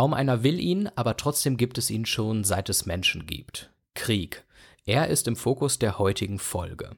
Kaum 0.00 0.14
einer 0.14 0.42
will 0.42 0.58
ihn, 0.58 0.88
aber 0.96 1.18
trotzdem 1.18 1.58
gibt 1.58 1.76
es 1.76 1.90
ihn 1.90 2.06
schon 2.06 2.42
seit 2.42 2.70
es 2.70 2.86
Menschen 2.86 3.26
gibt. 3.26 3.70
Krieg. 3.92 4.46
Er 4.86 5.08
ist 5.08 5.28
im 5.28 5.36
Fokus 5.36 5.78
der 5.78 5.98
heutigen 5.98 6.38
Folge. 6.38 6.96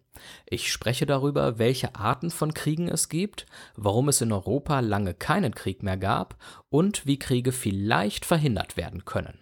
Ich 0.48 0.70
spreche 0.70 1.04
darüber, 1.04 1.58
welche 1.58 1.96
Arten 1.96 2.30
von 2.30 2.54
Kriegen 2.54 2.86
es 2.86 3.08
gibt, 3.08 3.46
warum 3.74 4.08
es 4.08 4.20
in 4.20 4.30
Europa 4.30 4.78
lange 4.78 5.14
keinen 5.14 5.52
Krieg 5.52 5.82
mehr 5.82 5.96
gab 5.96 6.36
und 6.68 7.04
wie 7.04 7.18
Kriege 7.18 7.50
vielleicht 7.50 8.24
verhindert 8.24 8.76
werden 8.76 9.04
können. 9.04 9.41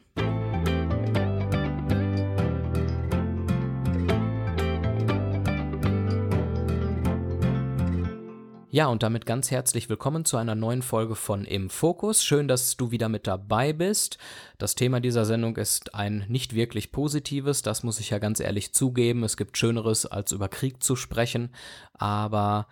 Ja, 8.72 8.86
und 8.86 9.02
damit 9.02 9.26
ganz 9.26 9.50
herzlich 9.50 9.88
willkommen 9.88 10.24
zu 10.24 10.36
einer 10.36 10.54
neuen 10.54 10.82
Folge 10.82 11.16
von 11.16 11.44
Im 11.44 11.70
Fokus. 11.70 12.22
Schön, 12.22 12.46
dass 12.46 12.76
du 12.76 12.92
wieder 12.92 13.08
mit 13.08 13.26
dabei 13.26 13.72
bist. 13.72 14.16
Das 14.58 14.76
Thema 14.76 15.00
dieser 15.00 15.24
Sendung 15.24 15.56
ist 15.56 15.96
ein 15.96 16.24
nicht 16.28 16.54
wirklich 16.54 16.92
positives, 16.92 17.62
das 17.62 17.82
muss 17.82 17.98
ich 17.98 18.10
ja 18.10 18.20
ganz 18.20 18.38
ehrlich 18.38 18.72
zugeben. 18.72 19.24
Es 19.24 19.36
gibt 19.36 19.58
Schöneres, 19.58 20.06
als 20.06 20.30
über 20.30 20.48
Krieg 20.48 20.84
zu 20.84 20.94
sprechen, 20.94 21.50
aber 21.94 22.68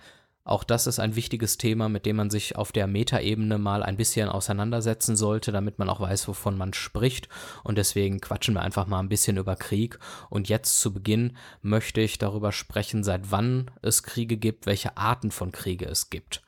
auch 0.48 0.65
das 0.65 0.87
ist 0.87 0.98
ein 0.98 1.15
wichtiges 1.15 1.59
Thema, 1.59 1.88
mit 1.88 2.07
dem 2.07 2.16
man 2.16 2.30
sich 2.30 2.57
auf 2.57 2.73
der 2.73 2.87
Metaebene 2.87 3.59
mal 3.59 3.83
ein 3.83 3.97
bisschen 3.97 4.29
auseinandersetzen 4.29 5.16
sollte, 5.16 5.52
damit 5.52 5.79
man 5.79 5.88
auch 5.88 6.01
weiß, 6.01 6.27
wovon 6.29 6.57
man 6.57 6.73
spricht. 6.73 7.29
Und 7.65 7.77
deswegen 7.79 8.21
quatschen 8.21 8.55
wir 8.55 8.62
einfach 8.62 8.87
mal 8.87 9.01
ein 9.01 9.09
bisschen 9.09 9.37
über 9.37 9.57
Krieg. 9.57 9.98
Und 10.30 10.48
jetzt 10.48 10.80
zu 10.80 10.93
Beginn 10.93 11.37
möchte 11.61 12.01
ich 12.01 12.19
darüber 12.19 12.52
sprechen, 12.52 13.05
seit 13.05 13.30
wann 13.30 13.71
es 13.83 14.02
Kriege 14.02 14.37
gibt, 14.37 14.66
welche 14.66 14.97
Arten 14.97 15.30
von 15.30 15.52
Kriege 15.52 15.84
es 15.84 16.11
gibt. 16.11 16.43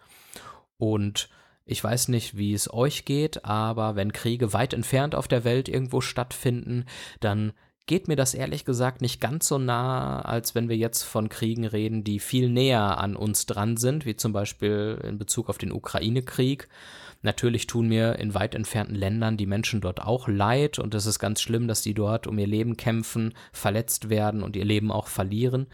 Und 0.79 1.29
ich 1.67 1.85
weiß 1.85 2.09
nicht, 2.09 2.37
wie 2.37 2.55
es 2.55 2.73
euch 2.73 3.05
geht, 3.05 3.45
aber 3.45 3.95
wenn 3.97 4.13
Kriege 4.13 4.53
weit 4.53 4.73
entfernt 4.73 5.15
auf 5.15 5.29
der 5.29 5.45
Welt 5.45 5.69
irgendwo 5.69 6.01
stattfinden, 6.01 6.87
dann 7.21 7.53
geht 7.87 8.09
mir 8.09 8.17
das 8.17 8.35
ehrlich 8.35 8.65
gesagt 8.65 9.01
nicht 9.01 9.21
ganz 9.21 9.49
so 9.49 9.59
nah, 9.59 10.21
als 10.23 10.55
wenn 10.55 10.69
wir 10.69 10.77
jetzt 10.77 11.03
von 11.03 11.29
Kriegen 11.29 11.67
reden, 11.67 12.05
die 12.05 12.21
viel 12.21 12.49
näher 12.49 12.99
an 12.99 13.17
uns 13.17 13.47
dran 13.47 13.77
sind, 13.77 14.07
wie 14.07 14.17
zum 14.17 14.33
Beispiel 14.33 15.01
in 15.05 15.19
Bezug 15.19 15.49
auf 15.49 15.59
den 15.59 15.73
Ukraine-Krieg. 15.73 16.69
Natürlich 17.23 17.67
tun 17.67 17.89
mir 17.89 18.19
in 18.19 18.35
weit 18.35 18.55
entfernten 18.55 18.95
Ländern 18.95 19.37
die 19.37 19.47
Menschen 19.47 19.81
dort 19.81 20.01
auch 20.01 20.29
leid 20.29 20.79
und 20.79 20.95
es 20.95 21.05
ist 21.05 21.19
ganz 21.19 21.41
schlimm, 21.41 21.69
dass 21.69 21.83
die 21.83 21.93
dort 21.93 22.27
um 22.27 22.39
ihr 22.39 22.47
Leben 22.47 22.77
kämpfen, 22.77 23.35
verletzt 23.53 24.09
werden 24.09 24.43
und 24.43 24.57
ihr 24.57 24.65
Leben 24.65 24.91
auch 24.91 25.09
verlieren 25.09 25.67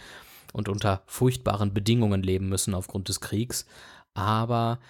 und 0.53 0.69
unter 0.69 1.03
furchtbaren 1.07 1.73
Bedingungen 1.73 2.23
leben 2.23 2.49
müssen 2.49 2.75
aufgrund 2.75 3.09
des 3.09 3.21
Kriegs. 3.21 3.67
Aber 4.15 4.81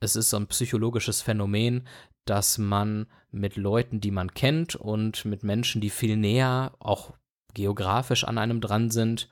es 0.00 0.16
ist 0.16 0.30
so 0.30 0.38
ein 0.38 0.46
psychologisches 0.46 1.20
Phänomen, 1.20 1.86
dass 2.24 2.58
man 2.58 3.06
mit 3.30 3.56
Leuten, 3.56 4.00
die 4.00 4.10
man 4.10 4.34
kennt 4.34 4.76
und 4.76 5.24
mit 5.24 5.42
Menschen, 5.42 5.80
die 5.80 5.90
viel 5.90 6.16
näher, 6.16 6.72
auch 6.78 7.12
geografisch 7.54 8.24
an 8.24 8.38
einem 8.38 8.60
dran 8.60 8.90
sind, 8.90 9.28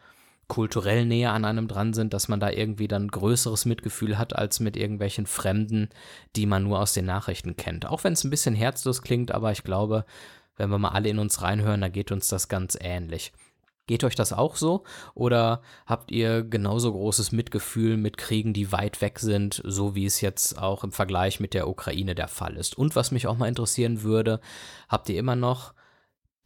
kulturell 0.48 1.04
näher 1.04 1.32
an 1.32 1.44
einem 1.44 1.68
dran 1.68 1.92
sind, 1.92 2.14
dass 2.14 2.28
man 2.28 2.40
da 2.40 2.50
irgendwie 2.50 2.88
dann 2.88 3.08
größeres 3.08 3.66
Mitgefühl 3.66 4.18
hat 4.18 4.34
als 4.34 4.60
mit 4.60 4.76
irgendwelchen 4.76 5.26
Fremden, 5.26 5.90
die 6.36 6.46
man 6.46 6.64
nur 6.64 6.80
aus 6.80 6.94
den 6.94 7.04
Nachrichten 7.04 7.56
kennt. 7.56 7.86
Auch 7.86 8.02
wenn 8.02 8.14
es 8.14 8.24
ein 8.24 8.30
bisschen 8.30 8.54
herzlos 8.54 9.02
klingt, 9.02 9.30
aber 9.30 9.52
ich 9.52 9.62
glaube, 9.62 10.04
wenn 10.56 10.70
wir 10.70 10.78
mal 10.78 10.88
alle 10.88 11.10
in 11.10 11.18
uns 11.18 11.42
reinhören, 11.42 11.82
da 11.82 11.88
geht 11.88 12.10
uns 12.10 12.28
das 12.28 12.48
ganz 12.48 12.76
ähnlich. 12.80 13.32
Geht 13.88 14.04
euch 14.04 14.14
das 14.14 14.34
auch 14.34 14.54
so? 14.54 14.84
Oder 15.14 15.62
habt 15.86 16.12
ihr 16.12 16.44
genauso 16.44 16.92
großes 16.92 17.32
Mitgefühl 17.32 17.96
mit 17.96 18.18
Kriegen, 18.18 18.52
die 18.52 18.70
weit 18.70 19.00
weg 19.00 19.18
sind, 19.18 19.62
so 19.64 19.94
wie 19.94 20.04
es 20.04 20.20
jetzt 20.20 20.58
auch 20.58 20.84
im 20.84 20.92
Vergleich 20.92 21.40
mit 21.40 21.54
der 21.54 21.66
Ukraine 21.68 22.14
der 22.14 22.28
Fall 22.28 22.54
ist? 22.56 22.76
Und 22.76 22.94
was 22.94 23.10
mich 23.10 23.26
auch 23.26 23.38
mal 23.38 23.48
interessieren 23.48 24.02
würde, 24.02 24.40
habt 24.88 25.08
ihr 25.08 25.18
immer 25.18 25.36
noch 25.36 25.72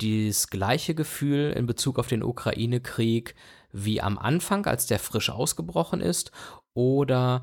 das 0.00 0.48
gleiche 0.48 0.94
Gefühl 0.94 1.52
in 1.56 1.66
Bezug 1.66 1.98
auf 1.98 2.06
den 2.06 2.22
Ukraine-Krieg 2.22 3.34
wie 3.72 4.00
am 4.00 4.18
Anfang, 4.18 4.66
als 4.66 4.86
der 4.86 5.00
frisch 5.00 5.30
ausgebrochen 5.30 6.00
ist? 6.00 6.30
Oder 6.74 7.42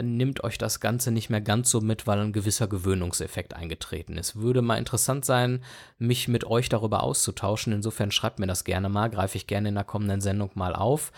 nimmt 0.00 0.44
euch 0.44 0.58
das 0.58 0.80
Ganze 0.80 1.10
nicht 1.10 1.30
mehr 1.30 1.40
ganz 1.40 1.70
so 1.70 1.80
mit, 1.80 2.06
weil 2.06 2.20
ein 2.20 2.32
gewisser 2.32 2.68
Gewöhnungseffekt 2.68 3.54
eingetreten 3.54 4.16
ist. 4.16 4.36
Würde 4.36 4.62
mal 4.62 4.76
interessant 4.76 5.24
sein, 5.24 5.64
mich 5.98 6.28
mit 6.28 6.44
euch 6.44 6.68
darüber 6.68 7.02
auszutauschen. 7.02 7.72
Insofern 7.72 8.12
schreibt 8.12 8.38
mir 8.38 8.46
das 8.46 8.64
gerne 8.64 8.88
mal, 8.88 9.10
greife 9.10 9.36
ich 9.36 9.46
gerne 9.46 9.68
in 9.70 9.74
der 9.74 9.84
kommenden 9.84 10.20
Sendung 10.20 10.50
mal 10.54 10.74
auf. 10.74 11.12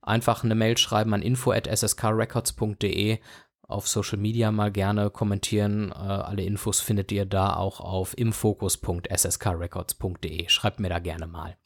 Einfach 0.00 0.44
eine 0.44 0.54
Mail 0.54 0.78
schreiben 0.78 1.12
an 1.14 1.22
info@sskrecords.de 1.22 3.18
auf 3.66 3.88
Social 3.88 4.18
Media 4.18 4.52
mal 4.52 4.70
gerne 4.70 5.08
kommentieren. 5.10 5.90
Äh, 5.90 5.94
alle 5.94 6.44
Infos 6.44 6.80
findet 6.80 7.10
ihr 7.12 7.26
da 7.26 7.56
auch 7.56 7.80
auf 7.80 8.16
imfokus.sskrecords.de. 8.16 10.48
Schreibt 10.48 10.80
mir 10.80 10.90
da 10.90 10.98
gerne 10.98 11.26
mal. 11.26 11.56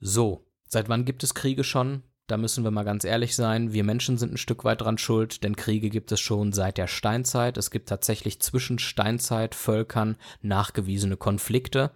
So, 0.00 0.46
seit 0.66 0.88
wann 0.88 1.04
gibt 1.04 1.22
es 1.22 1.34
Kriege 1.34 1.64
schon? 1.64 2.02
Da 2.30 2.36
müssen 2.36 2.62
wir 2.62 2.70
mal 2.70 2.84
ganz 2.84 3.02
ehrlich 3.02 3.34
sein, 3.34 3.72
wir 3.72 3.82
Menschen 3.82 4.16
sind 4.16 4.34
ein 4.34 4.36
Stück 4.36 4.62
weit 4.62 4.82
dran 4.82 4.98
schuld, 4.98 5.42
denn 5.42 5.56
Kriege 5.56 5.90
gibt 5.90 6.12
es 6.12 6.20
schon 6.20 6.52
seit 6.52 6.78
der 6.78 6.86
Steinzeit. 6.86 7.56
Es 7.56 7.72
gibt 7.72 7.88
tatsächlich 7.88 8.40
zwischen 8.40 8.78
Steinzeitvölkern 8.78 10.16
nachgewiesene 10.40 11.16
Konflikte. 11.16 11.90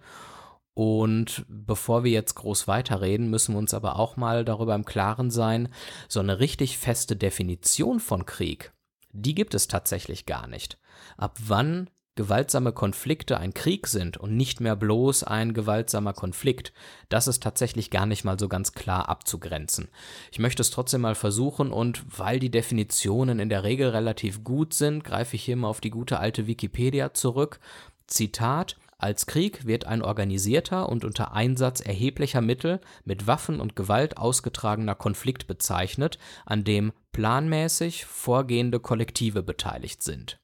Und 0.73 1.45
bevor 1.47 2.03
wir 2.03 2.11
jetzt 2.11 2.35
groß 2.35 2.67
weiterreden, 2.67 3.29
müssen 3.29 3.55
wir 3.55 3.59
uns 3.59 3.73
aber 3.73 3.97
auch 3.97 4.17
mal 4.17 4.43
darüber 4.43 4.75
im 4.75 4.83
Klaren 4.83 5.31
sein, 5.31 5.69
so 6.09 6.19
eine 6.19 6.37
richtig 6.41 6.77
feste 6.77 7.15
Definition 7.15 8.01
von 8.01 8.25
Krieg, 8.25 8.73
die 9.13 9.35
gibt 9.35 9.53
es 9.53 9.69
tatsächlich 9.69 10.25
gar 10.25 10.47
nicht. 10.47 10.77
Ab 11.15 11.37
wann 11.47 11.89
gewaltsame 12.15 12.71
Konflikte 12.71 13.37
ein 13.37 13.53
Krieg 13.53 13.87
sind 13.87 14.17
und 14.17 14.35
nicht 14.35 14.61
mehr 14.61 14.75
bloß 14.75 15.23
ein 15.23 15.53
gewaltsamer 15.53 16.13
Konflikt, 16.13 16.73
das 17.09 17.27
ist 17.27 17.43
tatsächlich 17.43 17.91
gar 17.91 18.05
nicht 18.05 18.23
mal 18.23 18.39
so 18.39 18.47
ganz 18.47 18.73
klar 18.73 19.09
abzugrenzen. 19.09 19.89
Ich 20.31 20.39
möchte 20.39 20.61
es 20.61 20.71
trotzdem 20.71 21.01
mal 21.01 21.15
versuchen 21.15 21.71
und 21.71 22.03
weil 22.17 22.39
die 22.39 22.51
Definitionen 22.51 23.39
in 23.39 23.49
der 23.49 23.63
Regel 23.63 23.89
relativ 23.89 24.43
gut 24.43 24.73
sind, 24.73 25.03
greife 25.03 25.35
ich 25.35 25.43
hier 25.43 25.57
mal 25.57 25.67
auf 25.67 25.81
die 25.81 25.89
gute 25.89 26.19
alte 26.19 26.47
Wikipedia 26.47 27.13
zurück. 27.13 27.59
Zitat 28.07 28.77
als 28.97 29.25
Krieg 29.25 29.65
wird 29.65 29.85
ein 29.85 30.01
organisierter 30.01 30.87
und 30.87 31.03
unter 31.03 31.33
Einsatz 31.33 31.81
erheblicher 31.81 32.41
Mittel 32.41 32.79
mit 33.03 33.27
Waffen 33.27 33.59
und 33.59 33.75
Gewalt 33.75 34.17
ausgetragener 34.17 34.95
Konflikt 34.95 35.47
bezeichnet, 35.47 36.17
an 36.45 36.63
dem 36.63 36.93
planmäßig 37.11 38.05
vorgehende 38.05 38.79
Kollektive 38.79 39.43
beteiligt 39.43 40.01
sind. 40.01 40.39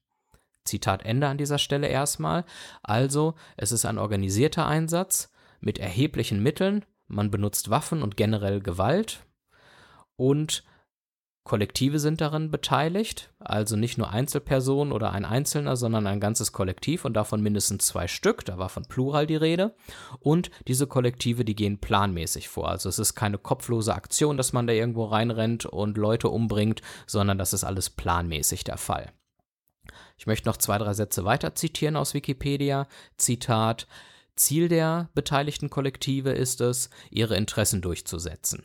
Zitat 0.64 1.04
Ende 1.04 1.28
an 1.28 1.38
dieser 1.38 1.58
Stelle 1.58 1.88
erstmal. 1.88 2.44
Also, 2.82 3.34
es 3.56 3.72
ist 3.72 3.84
ein 3.84 3.98
organisierter 3.98 4.66
Einsatz 4.66 5.30
mit 5.60 5.78
erheblichen 5.78 6.42
Mitteln, 6.42 6.84
man 7.06 7.30
benutzt 7.30 7.70
Waffen 7.70 8.02
und 8.02 8.16
generell 8.16 8.60
Gewalt 8.60 9.24
und 10.16 10.64
Kollektive 11.44 11.98
sind 11.98 12.20
darin 12.20 12.52
beteiligt, 12.52 13.32
also 13.40 13.74
nicht 13.74 13.98
nur 13.98 14.10
Einzelpersonen 14.10 14.92
oder 14.92 15.10
ein 15.10 15.24
Einzelner, 15.24 15.74
sondern 15.74 16.06
ein 16.06 16.20
ganzes 16.20 16.52
Kollektiv 16.52 17.04
und 17.04 17.14
davon 17.14 17.42
mindestens 17.42 17.86
zwei 17.86 18.06
Stück, 18.06 18.44
da 18.44 18.58
war 18.58 18.68
von 18.68 18.84
Plural 18.84 19.26
die 19.26 19.36
Rede. 19.36 19.74
Und 20.20 20.52
diese 20.68 20.86
Kollektive, 20.86 21.44
die 21.44 21.56
gehen 21.56 21.80
planmäßig 21.80 22.48
vor. 22.48 22.68
Also 22.68 22.88
es 22.88 23.00
ist 23.00 23.16
keine 23.16 23.38
kopflose 23.38 23.92
Aktion, 23.92 24.36
dass 24.36 24.52
man 24.52 24.68
da 24.68 24.72
irgendwo 24.72 25.06
reinrennt 25.06 25.66
und 25.66 25.98
Leute 25.98 26.28
umbringt, 26.28 26.80
sondern 27.08 27.38
das 27.38 27.52
ist 27.52 27.64
alles 27.64 27.90
planmäßig 27.90 28.62
der 28.62 28.76
Fall. 28.76 29.12
Ich 30.22 30.26
möchte 30.28 30.48
noch 30.48 30.56
zwei, 30.56 30.78
drei 30.78 30.94
Sätze 30.94 31.24
weiter 31.24 31.56
zitieren 31.56 31.96
aus 31.96 32.14
Wikipedia. 32.14 32.86
Zitat 33.16 33.88
Ziel 34.36 34.68
der 34.68 35.08
beteiligten 35.14 35.68
Kollektive 35.68 36.30
ist 36.30 36.60
es, 36.60 36.90
ihre 37.10 37.34
Interessen 37.36 37.82
durchzusetzen. 37.82 38.64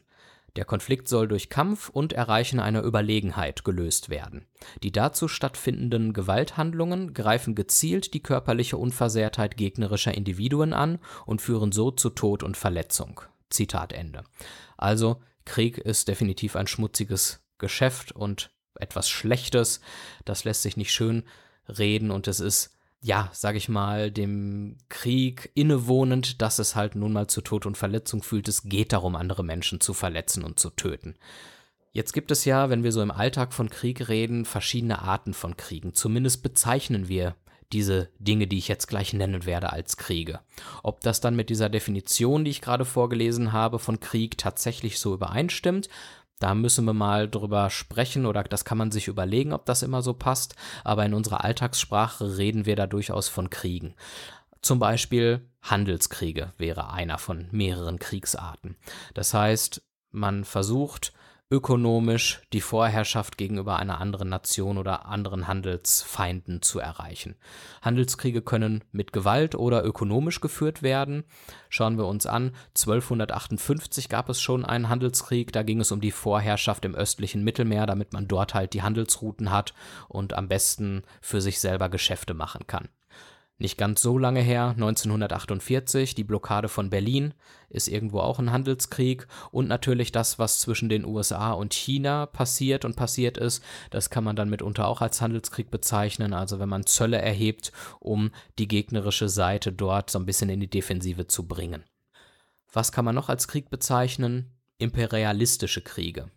Der 0.56 0.66
Konflikt 0.66 1.08
soll 1.08 1.28
durch 1.28 1.50
Kampf 1.50 1.90
und 1.90 2.14
Erreichen 2.14 2.60
einer 2.60 2.84
Überlegenheit 2.84 3.64
gelöst 3.64 4.10
werden. 4.10 4.46
Die 4.84 4.92
dazu 4.92 5.28
stattfindenden 5.28 6.14
Gewalthandlungen 6.14 7.16
greifen 7.16 7.56
gezielt 7.56 8.14
die 8.14 8.22
körperliche 8.22 8.78
Unversehrtheit 8.78 9.58
gegnerischer 9.58 10.14
Individuen 10.14 10.74
an 10.74 11.00
und 11.26 11.42
führen 11.42 11.72
so 11.72 11.90
zu 11.90 12.12
Tod 12.12 12.44
und 12.44 12.56
Verletzung. 12.56 13.22
Zitat 13.50 13.94
Ende. 13.94 14.24
Also, 14.78 15.24
Krieg 15.44 15.80
ist 15.80 16.08
definitiv 16.08 16.56
ein 16.56 16.68
schmutziges 16.68 17.44
Geschäft 17.58 18.12
und 18.12 18.52
etwas 18.80 19.10
Schlechtes. 19.10 19.82
Das 20.24 20.44
lässt 20.44 20.62
sich 20.62 20.78
nicht 20.78 20.94
schön 20.94 21.24
reden 21.68 22.12
und 22.12 22.28
es 22.28 22.40
ist, 22.40 22.76
ja, 23.02 23.30
sag 23.34 23.56
ich 23.56 23.70
mal, 23.70 24.12
dem 24.12 24.78
Krieg 24.90 25.52
innewohnend, 25.54 26.42
dass 26.42 26.60
es 26.60 26.76
halt 26.76 26.96
nun 26.96 27.14
mal 27.14 27.28
zu 27.28 27.42
Tod 27.42 27.66
und 27.66 27.78
Verletzung 27.78 28.24
fühlt. 28.24 28.48
Es 28.48 28.64
geht 28.64 28.94
darum, 28.94 29.16
andere 29.16 29.44
Menschen 29.44 29.80
zu 29.80 29.94
verletzen 29.94 30.44
und 30.44 30.60
zu 30.60 30.70
töten. 30.72 31.16
Jetzt 31.94 32.14
gibt 32.14 32.32
es 32.32 32.46
ja, 32.46 32.70
wenn 32.70 32.84
wir 32.84 32.92
so 32.92 33.02
im 33.02 33.12
Alltag 33.12 33.54
von 33.54 33.70
Krieg 33.70 34.08
reden, 34.08 34.46
verschiedene 34.46 35.02
Arten 35.02 35.34
von 35.34 35.58
Kriegen. 35.58 35.94
Zumindest 35.94 36.44
bezeichnen 36.44 37.08
wir 37.08 37.36
diese 37.74 38.10
Dinge, 38.20 38.48
die 38.48 38.58
ich 38.58 38.68
jetzt 38.68 38.88
gleich 38.88 39.14
nennen 39.14 39.46
werde, 39.46 39.74
als 39.74 39.98
Kriege. 39.98 40.40
Ob 40.84 41.02
das 41.02 41.22
dann 41.22 41.36
mit 41.36 41.50
dieser 41.50 41.70
Definition, 41.70 42.46
die 42.46 42.52
ich 42.52 42.62
gerade 42.62 42.86
vorgelesen 42.86 43.52
habe, 43.52 43.80
von 43.80 44.00
Krieg 44.00 44.38
tatsächlich 44.38 45.00
so 45.00 45.14
übereinstimmt, 45.14 45.90
Da 46.40 46.54
müssen 46.54 46.86
wir 46.86 46.94
mal 46.94 47.30
drüber 47.30 47.70
sprechen 47.70 48.26
oder 48.26 48.44
das 48.44 48.64
kann 48.64 48.78
man 48.78 48.92
sich 48.92 49.08
überlegen, 49.08 49.54
ob 49.54 49.66
das 49.66 49.82
immer 49.82 50.02
so 50.02 50.14
passt. 50.14 50.56
Aber 50.84 51.06
in 51.06 51.14
unserer 51.14 51.44
Alltagssprache 51.44 52.38
reden 52.38 52.66
wir 52.66 52.76
da 52.76 52.86
durchaus 52.86 53.28
von 53.28 53.50
Kriegen. 53.50 53.96
Zum 54.62 54.80
Beispiel 54.80 55.50
Handelskriege 55.62 56.54
wäre 56.58 56.92
einer 56.92 57.18
von 57.18 57.48
mehreren 57.52 58.00
Kriegsarten. 58.00 58.76
Das 59.14 59.34
heißt, 59.34 59.82
man 60.12 60.44
versucht 60.46 61.14
ökonomisch 61.50 62.42
die 62.52 62.60
Vorherrschaft 62.60 63.38
gegenüber 63.38 63.78
einer 63.78 64.02
anderen 64.02 64.28
Nation 64.28 64.78
oder 64.78 65.06
anderen 65.06 65.48
Handelsfeinden 65.48 66.62
zu 66.62 66.80
erreichen. 66.80 67.36
Handelskriege 67.82 68.42
können 68.42 68.84
mit 68.92 69.14
Gewalt 69.14 69.56
oder 69.56 69.86
ökonomisch 69.86 70.42
geführt 70.42 70.82
werden. 70.82 71.24
Schauen 71.70 71.98
wir 71.98 72.06
uns 72.06 72.26
an, 72.26 72.52
1258 72.78 74.10
gab 74.10 74.28
es 74.28 74.42
schon 74.42 74.66
einen 74.66 74.90
Handelskrieg, 74.90 75.54
da 75.54 75.64
ging 75.64 75.80
es 75.80 75.92
um 75.92 76.02
die 76.02 76.12
Vorherrschaft 76.12 76.84
im 76.84 76.96
östlichen 76.96 77.44
Mittelmeer, 77.44 77.86
damit 77.86 78.12
man 78.12 78.28
dort 78.28 78.54
halt 78.54 78.74
die 78.74 78.82
Handelsrouten 78.82 79.50
hat 79.50 79.74
und 80.10 80.34
am 80.34 80.50
besten 80.50 81.04
für 81.22 81.40
sich 81.40 81.62
selber 81.62 81.88
Geschäfte 81.88 82.34
machen 82.34 82.68
kann. 82.68 82.90
Nicht 83.60 83.80
ganz 83.80 84.04
so 84.04 84.20
lange 84.20 84.42
her, 84.42 84.76
1948, 84.76 86.14
die 86.14 86.24
Blockade 86.24 86.70
von 86.70 86.92
Berlin 86.92 87.34
ist 87.70 87.88
irgendwo 87.88 88.20
auch 88.20 88.38
ein 88.38 88.52
Handelskrieg 88.52 89.28
und 89.50 89.68
natürlich 89.68 90.12
das, 90.12 90.38
was 90.38 90.60
zwischen 90.60 90.90
den 90.90 91.06
USA 91.06 91.54
und 91.54 91.74
China 91.74 92.28
passiert 92.28 92.86
und 92.86 92.96
passiert 92.96 93.38
ist, 93.40 93.64
das 93.90 94.12
kann 94.12 94.24
man 94.24 94.36
dann 94.36 94.52
mitunter 94.52 94.88
auch 94.88 95.02
als 95.02 95.22
Handelskrieg 95.22 95.72
bezeichnen, 95.72 96.34
also 96.34 96.60
wenn 96.60 96.70
man 96.70 96.86
Zölle 96.86 97.18
erhebt, 97.18 97.72
um 98.00 98.30
die 98.60 98.68
gegnerische 98.68 99.28
Seite 99.28 99.74
dort 99.74 100.12
so 100.12 100.20
ein 100.20 100.28
bisschen 100.28 100.50
in 100.50 100.60
die 100.60 100.70
Defensive 100.70 101.26
zu 101.26 101.48
bringen. 101.48 101.84
Was 102.72 102.92
kann 102.92 103.06
man 103.06 103.16
noch 103.16 103.30
als 103.30 103.48
Krieg 103.48 103.72
bezeichnen? 103.72 104.52
Imperialistische 104.78 105.82
Kriege. 105.82 106.30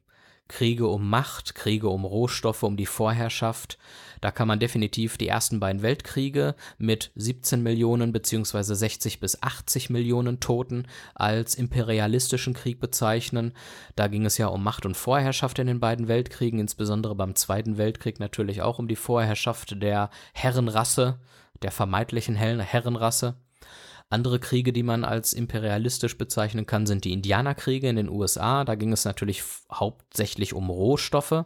Kriege 0.50 0.88
um 0.88 1.08
Macht, 1.08 1.54
Kriege 1.54 1.88
um 1.88 2.04
Rohstoffe, 2.04 2.64
um 2.64 2.76
die 2.76 2.86
Vorherrschaft. 2.86 3.78
Da 4.20 4.32
kann 4.32 4.48
man 4.48 4.58
definitiv 4.58 5.16
die 5.16 5.28
ersten 5.28 5.60
beiden 5.60 5.80
Weltkriege 5.80 6.56
mit 6.76 7.12
17 7.14 7.62
Millionen 7.62 8.12
bzw. 8.12 8.74
60 8.74 9.20
bis 9.20 9.40
80 9.42 9.90
Millionen 9.90 10.40
Toten 10.40 10.86
als 11.14 11.54
imperialistischen 11.54 12.52
Krieg 12.52 12.80
bezeichnen. 12.80 13.52
Da 13.94 14.08
ging 14.08 14.26
es 14.26 14.38
ja 14.38 14.48
um 14.48 14.64
Macht 14.64 14.84
und 14.86 14.96
Vorherrschaft 14.96 15.60
in 15.60 15.68
den 15.68 15.78
beiden 15.78 16.08
Weltkriegen, 16.08 16.58
insbesondere 16.58 17.14
beim 17.14 17.36
Zweiten 17.36 17.78
Weltkrieg 17.78 18.18
natürlich 18.18 18.60
auch 18.60 18.80
um 18.80 18.88
die 18.88 18.96
Vorherrschaft 18.96 19.80
der 19.80 20.10
Herrenrasse, 20.34 21.20
der 21.62 21.70
vermeintlichen 21.70 22.34
Herrenrasse. 22.34 23.36
Andere 24.12 24.40
Kriege, 24.40 24.72
die 24.72 24.82
man 24.82 25.04
als 25.04 25.32
imperialistisch 25.32 26.18
bezeichnen 26.18 26.66
kann, 26.66 26.84
sind 26.84 27.04
die 27.04 27.12
Indianerkriege 27.12 27.88
in 27.88 27.94
den 27.94 28.08
USA. 28.08 28.64
Da 28.64 28.74
ging 28.74 28.92
es 28.92 29.04
natürlich 29.04 29.44
hauptsächlich 29.72 30.52
um 30.52 30.68
Rohstoffe, 30.68 31.44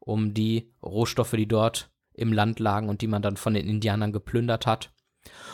um 0.00 0.34
die 0.34 0.72
Rohstoffe, 0.82 1.30
die 1.30 1.46
dort 1.46 1.88
im 2.12 2.32
Land 2.32 2.58
lagen 2.58 2.88
und 2.88 3.00
die 3.00 3.06
man 3.06 3.22
dann 3.22 3.36
von 3.36 3.54
den 3.54 3.68
Indianern 3.68 4.12
geplündert 4.12 4.66
hat. 4.66 4.90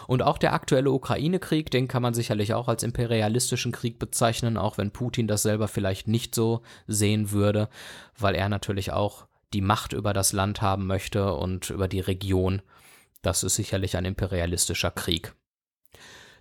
Und 0.06 0.22
auch 0.22 0.38
der 0.38 0.54
aktuelle 0.54 0.92
Ukraine-Krieg, 0.92 1.70
den 1.70 1.88
kann 1.88 2.02
man 2.02 2.14
sicherlich 2.14 2.54
auch 2.54 2.68
als 2.68 2.82
imperialistischen 2.82 3.72
Krieg 3.72 3.98
bezeichnen, 3.98 4.56
auch 4.56 4.78
wenn 4.78 4.92
Putin 4.92 5.26
das 5.26 5.42
selber 5.42 5.68
vielleicht 5.68 6.08
nicht 6.08 6.34
so 6.34 6.62
sehen 6.86 7.32
würde, 7.32 7.68
weil 8.16 8.34
er 8.34 8.48
natürlich 8.48 8.92
auch 8.92 9.26
die 9.52 9.60
Macht 9.60 9.92
über 9.92 10.14
das 10.14 10.32
Land 10.32 10.62
haben 10.62 10.86
möchte 10.86 11.34
und 11.34 11.68
über 11.68 11.86
die 11.86 12.00
Region. 12.00 12.62
Das 13.20 13.42
ist 13.42 13.56
sicherlich 13.56 13.96
ein 13.96 14.06
imperialistischer 14.06 14.90
Krieg. 14.90 15.34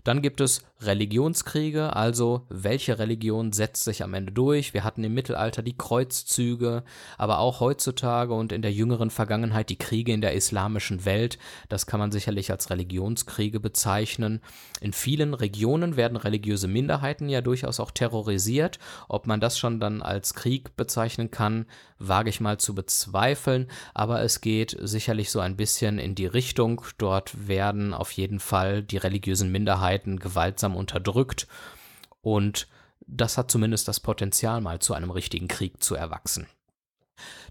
Dann 0.06 0.22
gibt 0.22 0.40
es 0.40 0.64
Religionskriege, 0.86 1.96
also 1.96 2.46
welche 2.50 3.00
Religion 3.00 3.54
setzt 3.54 3.84
sich 3.84 4.04
am 4.04 4.14
Ende 4.14 4.32
durch. 4.32 4.74
Wir 4.74 4.84
hatten 4.84 5.04
im 5.04 5.14
Mittelalter 5.14 5.62
die 5.62 5.78
Kreuzzüge, 5.78 6.84
aber 7.18 7.40
auch 7.40 7.60
heutzutage 7.60 8.34
und 8.34 8.52
in 8.52 8.62
der 8.62 8.72
jüngeren 8.72 9.10
Vergangenheit 9.10 9.70
die 9.70 9.78
Kriege 9.78 10.14
in 10.14 10.22
der 10.22 10.34
islamischen 10.34 11.06
Welt. 11.06 11.38
Das 11.70 11.86
kann 11.86 12.00
man 12.00 12.12
sicherlich 12.12 12.52
als 12.52 12.70
Religionskriege 12.70 13.60
bezeichnen. 13.60 14.42
In 14.82 14.94
vielen 14.94 15.34
Regionen 15.34 15.98
werden 15.98 16.18
religiöse 16.18 16.68
Minderheiten 16.68 17.30
ja 17.30 17.42
durchaus 17.42 17.80
auch 17.80 17.92
terrorisiert. 17.92 18.80
Ob 19.08 19.28
man 19.28 19.40
das 19.40 19.58
schon 19.58 19.80
dann 19.80 20.02
als 20.02 20.34
Krieg 20.34 20.76
bezeichnen 20.76 21.32
kann, 21.32 21.66
wage 21.98 22.30
ich 22.30 22.42
mal 22.42 22.58
zu 22.58 22.76
bezweifeln, 22.76 23.68
aber 23.94 24.22
es 24.22 24.42
geht 24.42 24.76
sicherlich 24.82 25.32
so 25.32 25.40
ein 25.40 25.56
bisschen 25.56 25.98
in 25.98 26.16
die 26.16 26.26
Richtung. 26.26 26.82
Dort 26.98 27.48
werden 27.48 27.94
auf 27.94 28.12
jeden 28.12 28.40
Fall 28.40 28.84
die 28.84 28.98
religiösen 28.98 29.52
Minderheiten 29.52 30.20
gewaltsam 30.20 30.75
unterdrückt 30.76 31.48
und 32.22 32.68
das 33.08 33.38
hat 33.38 33.52
zumindest 33.52 33.88
das 33.88 34.00
Potenzial, 34.00 34.62
mal 34.62 34.80
zu 34.80 34.94
einem 34.94 35.12
richtigen 35.12 35.48
Krieg 35.48 35.82
zu 35.84 35.96
erwachsen. 35.96 36.48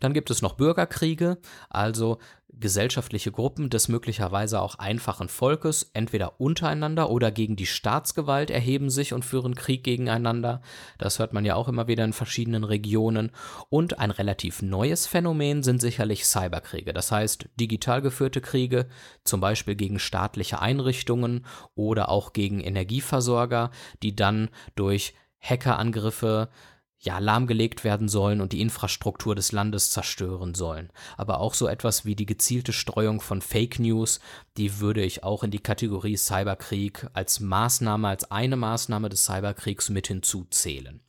Dann 0.01 0.13
gibt 0.13 0.31
es 0.31 0.43
noch 0.43 0.55
Bürgerkriege, 0.55 1.39
also 1.71 2.19
gesellschaftliche 2.61 3.33
Gruppen 3.33 3.71
des 3.71 3.89
möglicherweise 3.89 4.61
auch 4.61 4.77
einfachen 4.77 5.29
Volkes, 5.29 5.91
entweder 5.93 6.41
untereinander 6.41 7.11
oder 7.11 7.31
gegen 7.31 7.57
die 7.57 7.67
Staatsgewalt 7.67 8.51
erheben 8.51 8.91
sich 8.91 9.13
und 9.13 9.25
führen 9.25 9.55
Krieg 9.55 9.85
gegeneinander. 9.85 10.61
Das 10.99 11.19
hört 11.19 11.33
man 11.33 11.45
ja 11.45 11.55
auch 11.55 11.69
immer 11.69 11.89
wieder 11.89 12.05
in 12.05 12.13
verschiedenen 12.13 12.65
Regionen. 12.65 13.33
Und 13.71 13.99
ein 13.99 14.11
relativ 14.11 14.63
neues 14.63 15.07
Phänomen 15.07 15.63
sind 15.63 15.81
sicherlich 15.81 16.27
Cyberkriege, 16.27 16.93
das 16.93 17.11
heißt 17.11 17.49
digital 17.59 18.03
geführte 18.03 18.41
Kriege, 18.41 18.87
zum 19.25 19.41
Beispiel 19.41 19.75
gegen 19.75 19.99
staatliche 19.99 20.61
Einrichtungen 20.61 21.45
oder 21.75 22.09
auch 22.09 22.33
gegen 22.33 22.61
Energieversorger, 22.61 23.71
die 24.03 24.15
dann 24.15 24.51
durch 24.75 25.15
Hackerangriffe 25.41 26.49
ja, 27.05 27.19
lahmgelegt 27.19 27.85
werden 27.85 28.09
sollen 28.09 28.41
und 28.41 28.53
die 28.53 28.61
Infrastruktur 28.61 29.35
des 29.35 29.53
Landes 29.53 29.91
zerstören 29.91 30.55
sollen. 30.55 30.91
Aber 31.17 31.41
auch 31.41 31.55
so 31.55 31.69
etwas 31.69 32.05
wie 32.05 32.17
die 32.17 32.27
gezielte 32.27 32.73
Streuung 32.73 33.21
von 33.21 33.43
Fake 33.43 33.79
News, 33.79 34.21
die 34.57 34.81
würde 34.81 35.03
ich 35.03 35.23
auch 35.23 35.45
in 35.45 35.51
die 35.51 35.59
Kategorie 35.59 36.17
Cyberkrieg 36.17 37.07
als 37.13 37.41
Maßnahme, 37.41 38.09
als 38.09 38.31
eine 38.31 38.57
Maßnahme 38.57 39.11
des 39.11 39.25
Cyberkriegs 39.27 39.91
mit 39.91 40.07
hinzuzählen. 40.07 41.01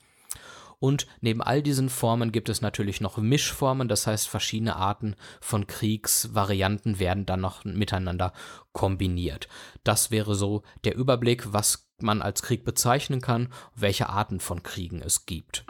Und 0.79 1.07
neben 1.21 1.41
all 1.41 1.61
diesen 1.61 1.89
Formen 1.89 2.31
gibt 2.31 2.49
es 2.49 2.61
natürlich 2.61 3.01
noch 3.01 3.17
Mischformen, 3.17 3.87
das 3.87 4.07
heißt 4.07 4.27
verschiedene 4.27 4.75
Arten 4.75 5.15
von 5.41 5.67
Kriegsvarianten 5.67 6.99
werden 6.99 7.25
dann 7.25 7.41
noch 7.41 7.63
miteinander 7.63 8.33
kombiniert. 8.73 9.47
Das 9.83 10.11
wäre 10.11 10.35
so 10.35 10.63
der 10.83 10.95
Überblick, 10.95 11.53
was 11.53 11.89
man 12.01 12.21
als 12.21 12.41
Krieg 12.41 12.65
bezeichnen 12.65 13.21
kann, 13.21 13.49
welche 13.75 14.09
Arten 14.09 14.39
von 14.39 14.63
Kriegen 14.63 15.01
es 15.01 15.25
gibt. 15.25 15.65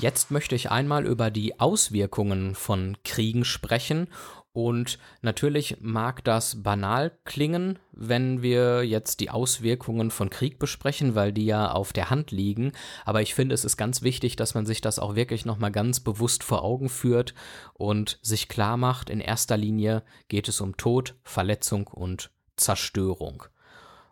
Jetzt 0.00 0.30
möchte 0.30 0.54
ich 0.54 0.70
einmal 0.70 1.04
über 1.04 1.30
die 1.30 1.60
Auswirkungen 1.60 2.54
von 2.54 2.96
Kriegen 3.04 3.44
sprechen 3.44 4.08
und 4.54 4.98
natürlich 5.20 5.76
mag 5.82 6.24
das 6.24 6.62
banal 6.62 7.12
klingen, 7.24 7.78
wenn 7.92 8.40
wir 8.40 8.82
jetzt 8.82 9.20
die 9.20 9.28
Auswirkungen 9.28 10.10
von 10.10 10.30
Krieg 10.30 10.58
besprechen, 10.58 11.14
weil 11.14 11.34
die 11.34 11.44
ja 11.44 11.70
auf 11.72 11.92
der 11.92 12.08
Hand 12.08 12.30
liegen. 12.30 12.72
Aber 13.04 13.20
ich 13.20 13.34
finde, 13.34 13.54
es 13.54 13.66
ist 13.66 13.76
ganz 13.76 14.00
wichtig, 14.00 14.36
dass 14.36 14.54
man 14.54 14.64
sich 14.64 14.80
das 14.80 14.98
auch 14.98 15.16
wirklich 15.16 15.44
nochmal 15.44 15.70
ganz 15.70 16.00
bewusst 16.00 16.44
vor 16.44 16.64
Augen 16.64 16.88
führt 16.88 17.34
und 17.74 18.18
sich 18.22 18.48
klar 18.48 18.78
macht, 18.78 19.10
in 19.10 19.20
erster 19.20 19.58
Linie 19.58 20.02
geht 20.28 20.48
es 20.48 20.62
um 20.62 20.78
Tod, 20.78 21.14
Verletzung 21.24 21.88
und 21.88 22.30
Zerstörung. 22.56 23.44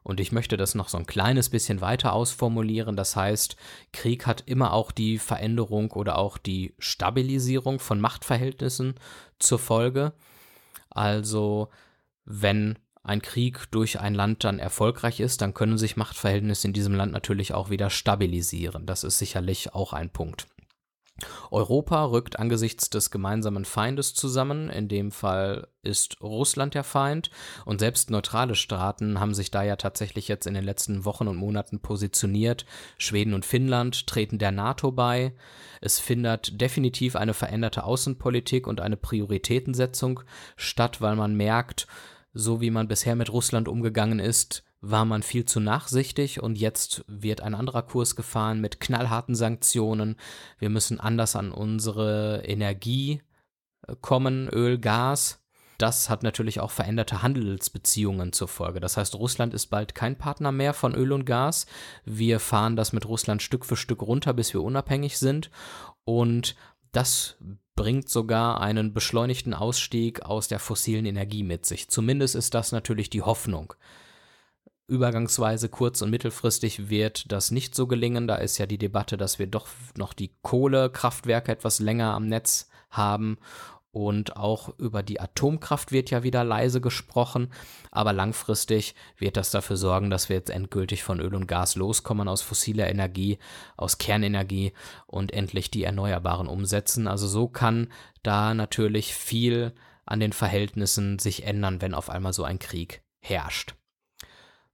Und 0.08 0.20
ich 0.20 0.32
möchte 0.32 0.56
das 0.56 0.74
noch 0.74 0.88
so 0.88 0.96
ein 0.96 1.04
kleines 1.04 1.50
bisschen 1.50 1.82
weiter 1.82 2.14
ausformulieren. 2.14 2.96
Das 2.96 3.14
heißt, 3.14 3.56
Krieg 3.92 4.26
hat 4.26 4.42
immer 4.46 4.72
auch 4.72 4.90
die 4.90 5.18
Veränderung 5.18 5.90
oder 5.90 6.16
auch 6.16 6.38
die 6.38 6.74
Stabilisierung 6.78 7.78
von 7.78 8.00
Machtverhältnissen 8.00 8.94
zur 9.38 9.58
Folge. 9.58 10.14
Also, 10.88 11.68
wenn 12.24 12.78
ein 13.02 13.20
Krieg 13.20 13.70
durch 13.70 14.00
ein 14.00 14.14
Land 14.14 14.44
dann 14.44 14.58
erfolgreich 14.58 15.20
ist, 15.20 15.42
dann 15.42 15.52
können 15.52 15.76
sich 15.76 15.98
Machtverhältnisse 15.98 16.68
in 16.68 16.72
diesem 16.72 16.94
Land 16.94 17.12
natürlich 17.12 17.52
auch 17.52 17.68
wieder 17.68 17.90
stabilisieren. 17.90 18.86
Das 18.86 19.04
ist 19.04 19.18
sicherlich 19.18 19.74
auch 19.74 19.92
ein 19.92 20.08
Punkt. 20.08 20.46
Europa 21.50 22.04
rückt 22.04 22.38
angesichts 22.38 22.90
des 22.90 23.10
gemeinsamen 23.10 23.64
Feindes 23.64 24.14
zusammen, 24.14 24.70
in 24.70 24.88
dem 24.88 25.10
Fall 25.10 25.68
ist 25.82 26.20
Russland 26.20 26.74
der 26.74 26.84
Feind 26.84 27.30
und 27.64 27.80
selbst 27.80 28.10
neutrale 28.10 28.54
Staaten 28.54 29.18
haben 29.18 29.34
sich 29.34 29.50
da 29.50 29.62
ja 29.62 29.76
tatsächlich 29.76 30.28
jetzt 30.28 30.46
in 30.46 30.54
den 30.54 30.64
letzten 30.64 31.04
Wochen 31.04 31.26
und 31.26 31.36
Monaten 31.36 31.80
positioniert. 31.80 32.66
Schweden 32.98 33.34
und 33.34 33.44
Finnland 33.44 34.06
treten 34.06 34.38
der 34.38 34.52
NATO 34.52 34.92
bei. 34.92 35.34
Es 35.80 35.98
findet 35.98 36.60
definitiv 36.60 37.16
eine 37.16 37.34
veränderte 37.34 37.84
Außenpolitik 37.84 38.66
und 38.66 38.80
eine 38.80 38.96
Prioritätensetzung 38.96 40.20
statt, 40.56 41.00
weil 41.00 41.16
man 41.16 41.34
merkt, 41.34 41.86
so 42.32 42.60
wie 42.60 42.70
man 42.70 42.88
bisher 42.88 43.16
mit 43.16 43.32
Russland 43.32 43.68
umgegangen 43.68 44.20
ist, 44.20 44.62
war 44.80 45.04
man 45.04 45.22
viel 45.22 45.44
zu 45.44 45.60
nachsichtig 45.60 46.42
und 46.42 46.56
jetzt 46.56 47.04
wird 47.08 47.40
ein 47.40 47.54
anderer 47.54 47.82
Kurs 47.82 48.14
gefahren 48.16 48.60
mit 48.60 48.80
knallharten 48.80 49.34
Sanktionen. 49.34 50.16
Wir 50.58 50.70
müssen 50.70 51.00
anders 51.00 51.34
an 51.34 51.50
unsere 51.50 52.42
Energie 52.44 53.20
äh, 53.86 53.96
kommen, 54.00 54.48
Öl, 54.48 54.78
Gas. 54.78 55.42
Das 55.78 56.10
hat 56.10 56.24
natürlich 56.24 56.58
auch 56.60 56.72
veränderte 56.72 57.22
Handelsbeziehungen 57.22 58.32
zur 58.32 58.48
Folge. 58.48 58.80
Das 58.80 58.96
heißt, 58.96 59.14
Russland 59.14 59.54
ist 59.54 59.66
bald 59.66 59.94
kein 59.94 60.18
Partner 60.18 60.50
mehr 60.50 60.74
von 60.74 60.94
Öl 60.94 61.12
und 61.12 61.24
Gas. 61.24 61.66
Wir 62.04 62.40
fahren 62.40 62.74
das 62.74 62.92
mit 62.92 63.06
Russland 63.06 63.42
Stück 63.42 63.64
für 63.64 63.76
Stück 63.76 64.02
runter, 64.02 64.32
bis 64.32 64.52
wir 64.52 64.62
unabhängig 64.62 65.18
sind. 65.18 65.50
Und 66.04 66.56
das 66.90 67.36
bringt 67.76 68.08
sogar 68.08 68.60
einen 68.60 68.92
beschleunigten 68.92 69.54
Ausstieg 69.54 70.22
aus 70.22 70.48
der 70.48 70.58
fossilen 70.58 71.06
Energie 71.06 71.44
mit 71.44 71.64
sich. 71.64 71.88
Zumindest 71.88 72.34
ist 72.34 72.54
das 72.54 72.72
natürlich 72.72 73.08
die 73.08 73.22
Hoffnung. 73.22 73.74
Übergangsweise 74.88 75.68
kurz- 75.68 76.02
und 76.02 76.10
mittelfristig 76.10 76.88
wird 76.88 77.30
das 77.30 77.50
nicht 77.50 77.74
so 77.74 77.86
gelingen. 77.86 78.26
Da 78.26 78.36
ist 78.36 78.58
ja 78.58 78.66
die 78.66 78.78
Debatte, 78.78 79.16
dass 79.16 79.38
wir 79.38 79.46
doch 79.46 79.68
noch 79.96 80.12
die 80.12 80.32
Kohlekraftwerke 80.42 81.52
etwas 81.52 81.78
länger 81.78 82.14
am 82.14 82.26
Netz 82.26 82.68
haben 82.90 83.38
und 83.90 84.36
auch 84.36 84.78
über 84.78 85.02
die 85.02 85.20
Atomkraft 85.20 85.92
wird 85.92 86.10
ja 86.10 86.22
wieder 86.22 86.44
leise 86.44 86.80
gesprochen. 86.80 87.50
Aber 87.90 88.12
langfristig 88.12 88.94
wird 89.16 89.36
das 89.36 89.50
dafür 89.50 89.76
sorgen, 89.76 90.10
dass 90.10 90.28
wir 90.28 90.36
jetzt 90.36 90.50
endgültig 90.50 91.02
von 91.02 91.20
Öl 91.20 91.34
und 91.34 91.46
Gas 91.46 91.74
loskommen 91.74 92.28
aus 92.28 92.42
fossiler 92.42 92.88
Energie, 92.88 93.38
aus 93.76 93.98
Kernenergie 93.98 94.72
und 95.06 95.32
endlich 95.32 95.70
die 95.70 95.84
Erneuerbaren 95.84 96.48
umsetzen. 96.48 97.08
Also 97.08 97.26
so 97.26 97.48
kann 97.48 97.90
da 98.22 98.54
natürlich 98.54 99.14
viel 99.14 99.72
an 100.04 100.20
den 100.20 100.32
Verhältnissen 100.32 101.18
sich 101.18 101.44
ändern, 101.44 101.80
wenn 101.80 101.94
auf 101.94 102.10
einmal 102.10 102.32
so 102.32 102.44
ein 102.44 102.58
Krieg 102.58 103.02
herrscht. 103.20 103.74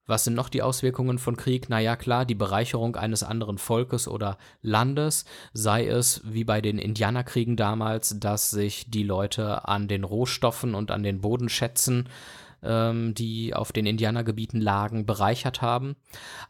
Was 0.07 0.25
sind 0.25 0.35
noch 0.35 0.51
die 0.51 0.63
Auswirkungen 0.63 1.19
von 1.19 1.37
Krieg? 1.37 1.71
Naja, 1.71 1.97
klar, 1.97 2.27
die 2.27 2.35
Bereicherung 2.35 2.97
eines 2.97 3.23
anderen 3.23 3.57
Volkes 3.57 4.07
oder 4.07 4.37
Landes, 4.61 5.25
sei 5.55 5.87
es 5.87 6.21
wie 6.25 6.45
bei 6.45 6.61
den 6.61 6.77
Indianerkriegen 6.79 7.57
damals, 7.57 8.21
dass 8.21 8.51
sich 8.51 8.91
die 8.91 9.03
Leute 9.03 9.67
an 9.67 9.89
den 9.89 10.05
Rohstoffen 10.05 10.75
und 10.75 10.91
an 10.91 11.03
den 11.03 11.23
Bodenschätzen, 11.23 12.11
ähm, 12.63 13.15
die 13.15 13.55
auf 13.55 13.73
den 13.73 13.87
Indianergebieten 13.87 14.61
lagen, 14.61 15.07
bereichert 15.07 15.63
haben. 15.63 15.97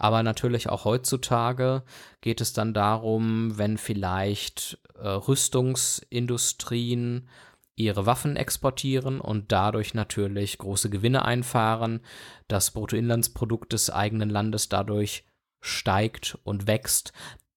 Aber 0.00 0.24
natürlich 0.24 0.68
auch 0.68 0.84
heutzutage 0.84 1.84
geht 2.22 2.40
es 2.40 2.54
dann 2.54 2.74
darum, 2.74 3.56
wenn 3.56 3.78
vielleicht 3.78 4.80
äh, 5.00 5.06
Rüstungsindustrien 5.06 7.28
ihre 7.76 8.06
Waffen 8.06 8.36
exportieren 8.36 9.20
und 9.20 9.50
dadurch 9.52 9.94
natürlich 9.94 10.58
große 10.58 10.90
Gewinne 10.90 11.24
einfahren, 11.24 12.00
das 12.48 12.70
Bruttoinlandsprodukt 12.70 13.72
des 13.72 13.90
eigenen 13.90 14.30
Landes 14.30 14.68
dadurch 14.68 15.24
steigt 15.60 16.38
und 16.44 16.66
wächst, 16.66 17.12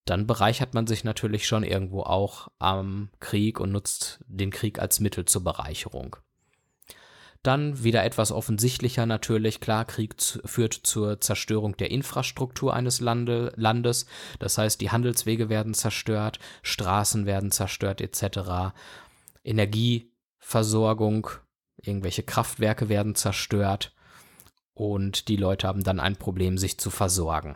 dann 0.05 0.25
bereichert 0.25 0.73
man 0.73 0.87
sich 0.87 1.03
natürlich 1.03 1.45
schon 1.45 1.63
irgendwo 1.63 2.01
auch 2.01 2.47
am 2.59 3.09
Krieg 3.19 3.59
und 3.59 3.71
nutzt 3.71 4.23
den 4.27 4.51
Krieg 4.51 4.79
als 4.79 4.99
Mittel 4.99 5.25
zur 5.25 5.43
Bereicherung. 5.43 6.15
Dann 7.43 7.83
wieder 7.83 8.03
etwas 8.03 8.31
offensichtlicher 8.31 9.05
natürlich, 9.05 9.59
klar, 9.59 9.85
Krieg 9.85 10.15
führt 10.43 10.73
zur 10.73 11.21
Zerstörung 11.21 11.77
der 11.77 11.91
Infrastruktur 11.91 12.73
eines 12.73 12.99
Lande, 12.99 13.53
Landes, 13.55 14.05
das 14.39 14.57
heißt, 14.57 14.81
die 14.81 14.91
Handelswege 14.91 15.47
werden 15.47 15.73
zerstört, 15.73 16.39
Straßen 16.63 17.25
werden 17.25 17.51
zerstört 17.51 18.01
etc. 18.01 18.73
Energieversorgung, 19.47 21.29
irgendwelche 21.81 22.23
Kraftwerke 22.23 22.89
werden 22.89 23.15
zerstört 23.15 23.93
und 24.73 25.27
die 25.27 25.37
Leute 25.37 25.67
haben 25.67 25.83
dann 25.83 25.99
ein 25.99 26.17
Problem, 26.17 26.57
sich 26.57 26.79
zu 26.79 26.89
versorgen. 26.89 27.55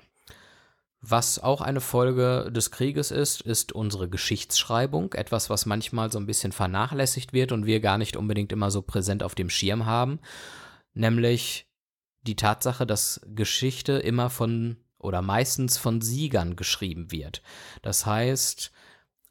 Was 1.04 1.40
auch 1.40 1.62
eine 1.62 1.82
Folge 1.82 2.52
des 2.52 2.70
Krieges 2.70 3.10
ist, 3.10 3.42
ist 3.42 3.72
unsere 3.72 4.08
Geschichtsschreibung, 4.08 5.14
etwas, 5.14 5.50
was 5.50 5.66
manchmal 5.66 6.12
so 6.12 6.20
ein 6.20 6.28
bisschen 6.28 6.52
vernachlässigt 6.52 7.34
wird 7.34 7.52
und 7.52 7.66
wir 7.66 7.80
gar 7.80 7.98
nicht 7.98 8.16
unbedingt 8.16 8.52
immer 8.52 8.70
so 8.70 8.84
präsent 8.84 9.24
auf 9.24 9.34
dem 9.34 9.50
Schirm 9.50 9.88
haben, 9.88 10.20
nämlich 10.94 11.68
die 12.22 12.36
Tatsache, 12.36 12.86
dass 12.86 13.22
Geschichte 13.34 13.94
immer 13.94 14.30
von 14.30 14.78
oder 15.00 15.24
meistens 15.24 15.78
von 15.78 16.02
Siegern 16.02 16.56
geschrieben 16.56 17.12
wird. 17.12 17.42
Das 17.82 18.06
heißt, 18.06 18.72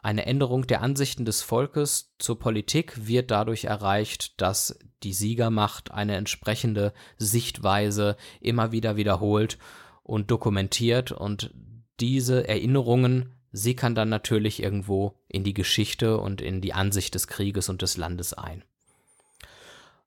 eine 0.02 0.26
Änderung 0.26 0.66
der 0.66 0.82
Ansichten 0.82 1.24
des 1.24 1.42
Volkes 1.42 2.14
zur 2.18 2.38
Politik 2.38 3.06
wird 3.06 3.30
dadurch 3.30 3.64
erreicht, 3.64 4.40
dass 4.40 4.78
die 5.02 5.12
Siegermacht 5.12 5.90
eine 5.90 6.16
entsprechende 6.16 6.92
Sichtweise 7.18 8.16
immer 8.40 8.72
wieder 8.72 8.96
wiederholt 8.96 9.58
und 10.02 10.30
dokumentiert 10.30 11.12
und 11.12 11.54
diese 12.00 12.48
Erinnerungen 12.48 13.34
sickern 13.52 13.94
dann 13.94 14.08
natürlich 14.08 14.62
irgendwo 14.62 15.18
in 15.28 15.44
die 15.44 15.54
Geschichte 15.54 16.18
und 16.18 16.40
in 16.40 16.60
die 16.60 16.72
Ansicht 16.72 17.14
des 17.14 17.26
Krieges 17.26 17.68
und 17.68 17.82
des 17.82 17.96
Landes 17.96 18.32
ein. 18.32 18.64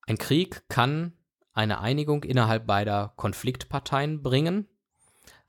Ein 0.08 0.18
Krieg 0.18 0.64
kann 0.70 1.14
eine 1.54 1.80
Einigung 1.80 2.24
innerhalb 2.24 2.66
beider 2.66 3.14
Konfliktparteien 3.16 4.24
bringen, 4.24 4.68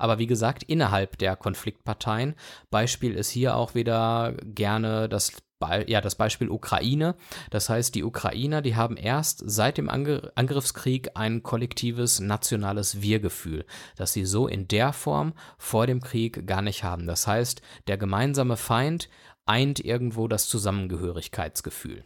aber 0.05 0.19
wie 0.19 0.27
gesagt, 0.27 0.63
innerhalb 0.63 1.17
der 1.17 1.35
Konfliktparteien. 1.35 2.35
Beispiel 2.71 3.15
ist 3.15 3.31
hier 3.31 3.57
auch 3.57 3.75
wieder 3.75 4.35
gerne 4.45 5.09
das 5.09 5.33
ja, 5.87 6.03
das 6.03 6.17
Beispiel 6.17 6.51
Ukraine. 6.51 7.15
Das 7.49 7.71
heißt, 7.71 7.95
die 7.95 8.05
Ukrainer, 8.05 8.61
die 8.61 8.77
haben 8.77 8.99
erst 8.99 9.43
seit 9.47 9.79
dem 9.79 9.89
Angriffskrieg 9.89 11.13
ein 11.15 11.43
kollektives 11.43 12.21
nationales 12.21 13.01
Wir-Gefühl, 13.01 13.65
das 13.97 14.13
sie 14.13 14.27
so 14.27 14.47
in 14.47 14.69
der 14.69 14.93
Form 14.93 15.33
vor 15.57 15.87
dem 15.87 16.03
Krieg 16.03 16.47
gar 16.47 16.61
nicht 16.61 16.85
haben. 16.85 17.07
Das 17.07 17.27
heißt, 17.27 17.63
der 17.87 17.97
gemeinsame 17.97 18.59
Feind 18.59 19.09
eint 19.47 19.81
irgendwo 19.83 20.29
das 20.29 20.49
Zusammengehörigkeitsgefühl. 20.49 22.05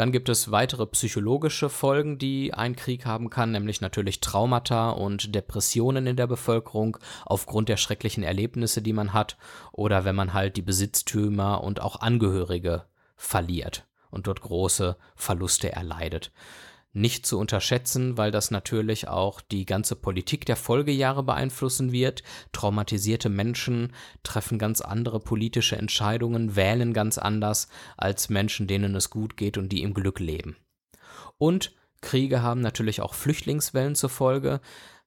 Dann 0.00 0.12
gibt 0.12 0.30
es 0.30 0.50
weitere 0.50 0.86
psychologische 0.86 1.68
Folgen, 1.68 2.16
die 2.16 2.54
ein 2.54 2.74
Krieg 2.74 3.04
haben 3.04 3.28
kann, 3.28 3.52
nämlich 3.52 3.82
natürlich 3.82 4.20
Traumata 4.20 4.88
und 4.88 5.34
Depressionen 5.34 6.06
in 6.06 6.16
der 6.16 6.26
Bevölkerung 6.26 6.96
aufgrund 7.26 7.68
der 7.68 7.76
schrecklichen 7.76 8.22
Erlebnisse, 8.22 8.80
die 8.80 8.94
man 8.94 9.12
hat, 9.12 9.36
oder 9.72 10.06
wenn 10.06 10.16
man 10.16 10.32
halt 10.32 10.56
die 10.56 10.62
Besitztümer 10.62 11.62
und 11.62 11.82
auch 11.82 12.00
Angehörige 12.00 12.86
verliert 13.14 13.86
und 14.10 14.26
dort 14.26 14.40
große 14.40 14.96
Verluste 15.16 15.70
erleidet 15.70 16.32
nicht 16.92 17.24
zu 17.24 17.38
unterschätzen, 17.38 18.16
weil 18.16 18.30
das 18.30 18.50
natürlich 18.50 19.08
auch 19.08 19.40
die 19.40 19.64
ganze 19.64 19.94
Politik 19.94 20.44
der 20.46 20.56
Folgejahre 20.56 21.22
beeinflussen 21.22 21.92
wird. 21.92 22.22
Traumatisierte 22.52 23.28
Menschen 23.28 23.92
treffen 24.22 24.58
ganz 24.58 24.80
andere 24.80 25.20
politische 25.20 25.76
Entscheidungen, 25.76 26.56
wählen 26.56 26.92
ganz 26.92 27.18
anders 27.18 27.68
als 27.96 28.28
Menschen, 28.28 28.66
denen 28.66 28.94
es 28.94 29.10
gut 29.10 29.36
geht 29.36 29.56
und 29.56 29.70
die 29.70 29.82
im 29.82 29.94
Glück 29.94 30.18
leben. 30.18 30.56
Und 31.38 31.72
Kriege 32.00 32.42
haben 32.42 32.60
natürlich 32.60 33.00
auch 33.00 33.14
Flüchtlingswellen 33.14 33.94
zur 33.94 34.10
Folge. 34.10 34.60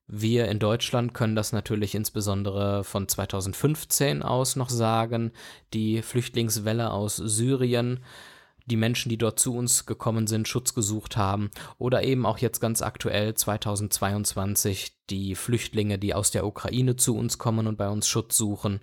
Wir 0.06 0.48
in 0.50 0.60
Deutschland 0.60 1.14
können 1.14 1.36
das 1.36 1.54
natürlich 1.54 1.96
insbesondere 1.96 2.84
von 2.84 3.08
2015 3.08 4.22
aus 4.22 4.56
noch 4.56 4.70
sagen. 4.70 5.32
Die 5.74 6.02
Flüchtlingswelle 6.02 6.92
aus 6.92 7.16
Syrien 7.16 8.02
die 8.66 8.78
Menschen, 8.78 9.10
die 9.10 9.18
dort 9.18 9.40
zu 9.40 9.56
uns 9.56 9.86
gekommen 9.86 10.28
sind, 10.28 10.48
Schutz 10.48 10.74
gesucht 10.74 11.18
haben 11.18 11.52
oder 11.78 12.04
eben 12.04 12.26
auch 12.26 12.38
jetzt 12.38 12.60
ganz 12.60 12.82
aktuell 12.82 13.34
2022 13.34 14.94
die 15.10 15.36
Flüchtlinge, 15.36 16.00
die 16.00 16.14
aus 16.14 16.32
der 16.32 16.46
Ukraine 16.46 16.96
zu 16.96 17.18
uns 17.18 17.38
kommen 17.38 17.68
und 17.68 17.78
bei 17.78 17.90
uns 17.90 18.08
Schutz 18.08 18.38
suchen. 18.38 18.80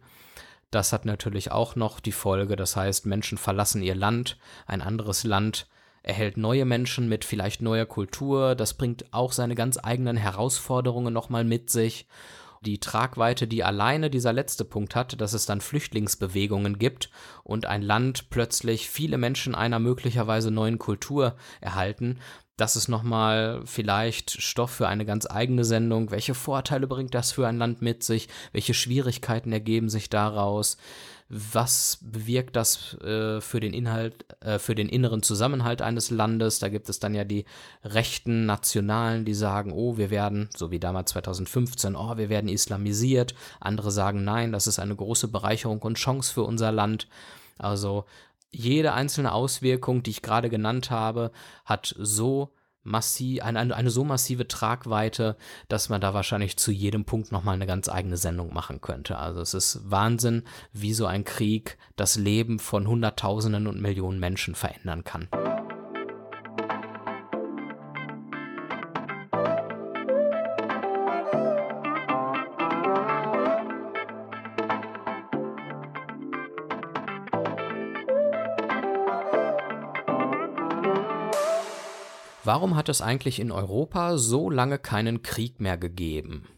Das 0.71 0.93
hat 0.93 1.05
natürlich 1.05 1.51
auch 1.51 1.75
noch 1.77 1.99
die 1.99 2.13
Folge, 2.13 2.57
das 2.57 2.77
heißt, 2.77 3.07
Menschen 3.07 3.39
verlassen 3.39 3.83
ihr 3.83 3.95
Land, 3.95 4.39
ein 4.67 4.83
anderes 4.83 5.25
Land 5.25 5.67
erhält 6.03 6.37
neue 6.37 6.65
Menschen 6.65 7.09
mit 7.09 7.25
vielleicht 7.25 7.61
neuer 7.61 7.87
Kultur, 7.87 8.55
das 8.55 8.75
bringt 8.75 9.13
auch 9.13 9.33
seine 9.33 9.55
ganz 9.55 9.79
eigenen 9.83 10.17
Herausforderungen 10.17 11.13
nochmal 11.13 11.45
mit 11.45 11.71
sich 11.71 12.07
die 12.61 12.79
Tragweite, 12.79 13.47
die 13.47 13.65
alleine 13.65 14.11
dieser 14.11 14.33
letzte 14.33 14.65
Punkt 14.65 14.95
hat, 14.95 15.21
dass 15.21 15.33
es 15.33 15.47
dann 15.47 15.61
Flüchtlingsbewegungen 15.61 16.79
gibt 16.79 17.11
und 17.43 17.67
ein 17.67 17.83
Land 17.83 18.29
plötzlich 18.31 18.91
viele 18.91 19.17
Menschen 19.17 19.55
einer 19.55 19.79
möglicherweise 19.79 20.51
neuen 20.51 20.79
Kultur 20.79 21.37
erhalten, 21.61 22.19
das 22.61 22.77
ist 22.77 22.89
nochmal 22.89 23.63
vielleicht 23.65 24.43
Stoff 24.43 24.71
für 24.71 24.87
eine 24.87 25.07
ganz 25.07 25.27
eigene 25.27 25.65
Sendung. 25.65 26.11
Welche 26.11 26.35
Vorteile 26.35 26.87
bringt 26.87 27.15
das 27.15 27.33
für 27.33 27.49
ein 27.49 27.57
Land 27.57 27.81
mit 27.81 28.03
sich? 28.03 28.29
Welche 28.53 28.75
Schwierigkeiten 28.75 29.51
ergeben 29.51 29.89
sich 29.89 30.11
daraus? 30.11 30.77
Was 31.33 31.99
bewirkt 32.03 32.57
das 32.57 32.95
äh, 33.03 33.41
für 33.41 33.61
den 33.61 33.73
Inhalt, 33.73 34.27
äh, 34.41 34.59
für 34.59 34.75
den 34.75 34.89
inneren 34.89 35.23
Zusammenhalt 35.23 35.81
eines 35.81 36.11
Landes. 36.11 36.59
Da 36.59 36.69
gibt 36.69 36.89
es 36.89 36.99
dann 36.99 37.15
ja 37.15 37.23
die 37.23 37.45
rechten 37.85 38.47
Nationalen, 38.47 39.25
die 39.25 39.35
sagen, 39.35 39.73
oh, 39.73 39.97
wir 39.97 40.11
werden, 40.11 40.51
so 40.57 40.73
wie 40.73 40.81
damals 40.81 41.13
2015, 41.13 41.95
oh, 41.95 42.17
wir 42.17 42.29
werden 42.31 42.49
islamisiert. 42.49 43.37
Andere 43.61 43.93
sagen, 43.93 44.25
nein, 44.25 44.51
das 44.51 44.67
ist 44.67 44.81
eine 44.81 44.97
große 44.97 45.29
Bereicherung 45.29 45.81
und 45.83 45.99
Chance 45.99 46.35
für 46.35 46.43
unser 46.43 46.73
Land. 46.73 47.07
Also 47.59 48.07
jede 48.51 48.93
einzelne 48.93 49.33
Auswirkung, 49.33 50.03
die 50.03 50.11
ich 50.11 50.23
gerade 50.23 50.51
genannt 50.51 50.91
habe, 50.91 51.31
hat 51.65 51.95
so 51.97 52.51
massiv, 52.91 53.43
eine, 53.43 53.75
eine 53.75 53.91
so 53.91 54.05
massive 54.05 54.49
Tragweite, 54.49 55.37
dass 55.69 55.89
man 55.89 56.01
da 56.01 56.13
wahrscheinlich 56.15 56.57
zu 56.57 56.73
jedem 56.73 57.05
Punkt 57.05 57.33
nochmal 57.33 57.55
eine 57.55 57.67
ganz 57.67 57.89
eigene 57.89 58.17
Sendung 58.17 58.53
machen 58.53 58.81
könnte. 58.81 59.19
Also 59.19 59.41
es 59.41 59.55
ist 59.55 59.91
Wahnsinn, 59.91 60.43
wie 60.73 60.93
so 60.93 61.07
ein 61.07 61.25
Krieg 61.25 61.79
das 61.97 62.17
Leben 62.17 62.59
von 62.59 62.87
Hunderttausenden 62.87 63.67
und 63.67 63.81
Millionen 63.81 64.19
Menschen 64.19 64.55
verändern 64.55 65.05
kann. 65.05 65.29
Warum 82.53 82.75
hat 82.75 82.89
es 82.89 83.01
eigentlich 83.01 83.39
in 83.39 83.53
Europa 83.53 84.19
so 84.19 84.51
lange 84.51 84.81
keinen 84.81 85.23
Krieg 85.23 85.61
mehr 85.61 85.79
gegeben? 85.79 86.49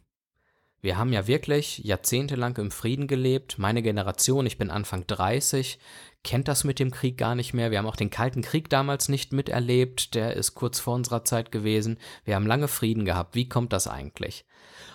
Wir 0.81 0.97
haben 0.97 1.13
ja 1.13 1.27
wirklich 1.27 1.81
jahrzehntelang 1.85 2.57
im 2.57 2.71
Frieden 2.71 3.09
gelebt. 3.09 3.59
Meine 3.59 3.83
Generation, 3.83 4.47
ich 4.47 4.57
bin 4.57 4.71
Anfang 4.71 5.07
30, 5.07 5.79
kennt 6.25 6.49
das 6.49 6.65
mit 6.65 6.79
dem 6.79 6.93
Krieg 6.93 7.19
gar 7.19 7.35
nicht 7.35 7.53
mehr. 7.53 7.71
Wir 7.71 7.77
haben 7.77 7.87
auch 7.87 7.97
den 7.97 8.09
Kalten 8.09 8.41
Krieg 8.41 8.71
damals 8.71 9.11
nicht 9.11 9.35
miterlebt. 9.35 10.15
Der 10.15 10.35
ist 10.35 10.55
kurz 10.55 10.81
vor 10.81 10.95
unserer 10.95 11.27
Zeit 11.27 11.53
gewesen. 11.53 11.99
Wir 12.25 12.37
haben 12.37 12.47
lange 12.47 12.69
Frieden 12.69 13.05
gehabt. 13.05 13.35
Wie 13.35 13.51
kommt 13.51 13.75
das 13.75 13.87
eigentlich? 13.87 14.47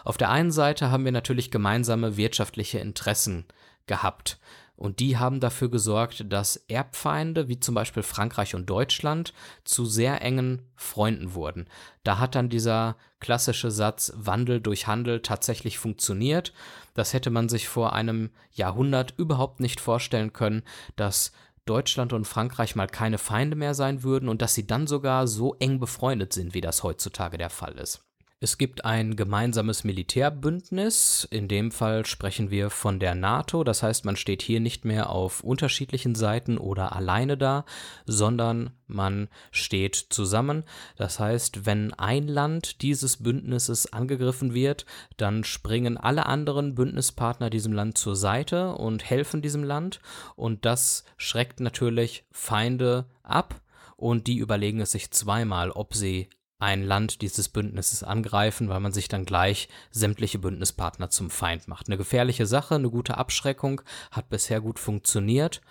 Auf 0.03 0.17
der 0.17 0.31
einen 0.31 0.51
Seite 0.51 0.89
haben 0.89 1.05
wir 1.05 1.11
natürlich 1.11 1.51
gemeinsame 1.51 2.17
wirtschaftliche 2.17 2.79
Interessen 2.79 3.45
gehabt. 3.85 4.39
Und 4.77 4.99
die 4.99 5.17
haben 5.17 5.39
dafür 5.39 5.69
gesorgt, 5.69 6.25
dass 6.31 6.55
Erbfeinde 6.67 7.47
wie 7.47 7.59
zum 7.59 7.73
Beispiel 7.73 8.03
Frankreich 8.03 8.53
und 8.53 8.69
Deutschland 8.69 9.33
zu 9.63 9.85
sehr 9.85 10.21
engen 10.21 10.61
Freunden 10.75 11.33
wurden. 11.33 11.65
Da 12.03 12.19
hat 12.19 12.35
dann 12.35 12.49
dieser 12.49 12.95
klassische 13.19 13.71
Satz 13.71 14.13
Wandel 14.15 14.61
durch 14.61 14.85
Handel 14.85 15.21
tatsächlich 15.21 15.79
funktioniert. 15.79 16.53
Das 16.93 17.13
hätte 17.13 17.31
man 17.31 17.49
sich 17.49 17.67
vor 17.67 17.93
einem 17.93 18.29
Jahrhundert 18.51 19.15
überhaupt 19.17 19.59
nicht 19.59 19.81
vorstellen 19.81 20.31
können, 20.31 20.61
dass 20.95 21.31
Deutschland 21.65 22.13
und 22.13 22.25
Frankreich 22.25 22.75
mal 22.75 22.87
keine 22.87 23.17
Feinde 23.17 23.55
mehr 23.55 23.73
sein 23.73 24.03
würden 24.03 24.29
und 24.29 24.43
dass 24.43 24.53
sie 24.53 24.67
dann 24.67 24.85
sogar 24.85 25.27
so 25.27 25.55
eng 25.55 25.79
befreundet 25.79 26.33
sind, 26.33 26.53
wie 26.53 26.61
das 26.61 26.83
heutzutage 26.83 27.39
der 27.39 27.49
Fall 27.49 27.73
ist. 27.79 28.06
Es 28.39 28.59
gibt 28.59 28.85
ein 28.85 29.15
gemeinsames 29.15 29.83
Militärbündnis. 29.83 31.27
In 31.31 31.47
dem 31.47 31.71
Fall 31.71 32.05
sprechen 32.05 32.51
wir 32.51 32.69
von 32.69 32.99
der 32.99 33.15
NATO. 33.15 33.63
Das 33.63 33.81
heißt, 33.81 34.05
man 34.05 34.15
steht 34.15 34.43
hier 34.43 34.59
nicht 34.59 34.85
mehr 34.85 35.09
auf 35.09 35.43
unterschiedlichen 35.43 36.13
Seiten 36.13 36.59
oder 36.59 36.95
alleine 36.95 37.35
da, 37.35 37.65
sondern 38.05 38.69
man 38.85 39.27
steht 39.49 39.95
zusammen. 39.95 40.65
Das 40.97 41.19
heißt, 41.19 41.65
wenn 41.65 41.95
ein 41.95 42.27
Land 42.27 42.83
dieses 42.83 43.17
Bündnisses 43.23 43.91
angegriffen 43.91 44.53
wird, 44.53 44.85
dann 45.17 45.43
springen 45.43 45.97
alle 45.97 46.27
anderen 46.27 46.75
Bündnispartner 46.75 47.49
diesem 47.49 47.73
Land 47.73 47.97
zur 47.97 48.15
Seite 48.15 48.73
und 48.73 49.03
helfen 49.03 49.41
diesem 49.41 49.63
Land. 49.63 49.99
Und 50.35 50.63
das 50.63 51.05
schreckt 51.17 51.59
natürlich 51.59 52.23
Feinde 52.29 53.07
ab 53.23 53.61
und 53.95 54.27
die 54.27 54.37
überlegen 54.37 54.79
es 54.79 54.91
sich 54.91 55.09
zweimal, 55.09 55.71
ob 55.71 55.95
sie 55.95 56.29
ein 56.59 56.83
Land 56.83 57.21
dieses 57.21 57.49
Bündnisses 57.49 58.03
angreifen, 58.03 58.69
weil 58.69 58.79
man 58.79 58.91
sich 58.91 59.07
dann 59.07 59.25
gleich 59.25 59.69
sämtliche 59.91 60.39
Bündnispartner 60.39 61.09
zum 61.09 61.29
Feind 61.29 61.67
macht. 61.67 61.87
Eine 61.87 61.97
gefährliche 61.97 62.45
Sache, 62.45 62.75
eine 62.75 62.89
gute 62.89 63.17
Abschreckung, 63.17 63.81
hat 64.11 64.29
bisher 64.29 64.61
gut 64.61 64.79
funktioniert. 64.79 65.61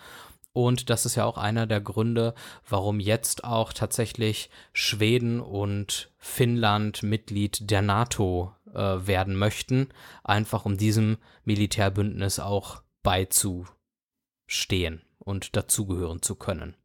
Und 0.53 0.89
das 0.89 1.05
ist 1.05 1.15
ja 1.15 1.25
auch 1.25 1.37
einer 1.37 1.67
der 1.67 1.81
Gründe, 1.81 2.33
warum 2.67 2.99
jetzt 2.99 3.43
auch 3.43 3.73
tatsächlich 3.73 4.49
Schweden 4.73 5.39
und 5.39 6.11
Finnland 6.17 7.03
Mitglied 7.03 7.69
der 7.69 7.83
NATO 7.83 8.55
äh, 8.73 9.05
werden 9.05 9.35
möchten, 9.35 9.89
einfach 10.23 10.65
um 10.65 10.77
diesem 10.77 11.17
Militärbündnis 11.43 12.39
auch 12.39 12.81
beizustehen 13.03 13.67
und 15.19 15.55
dazugehören 15.55 16.23
zu 16.23 16.35
können. 16.35 16.75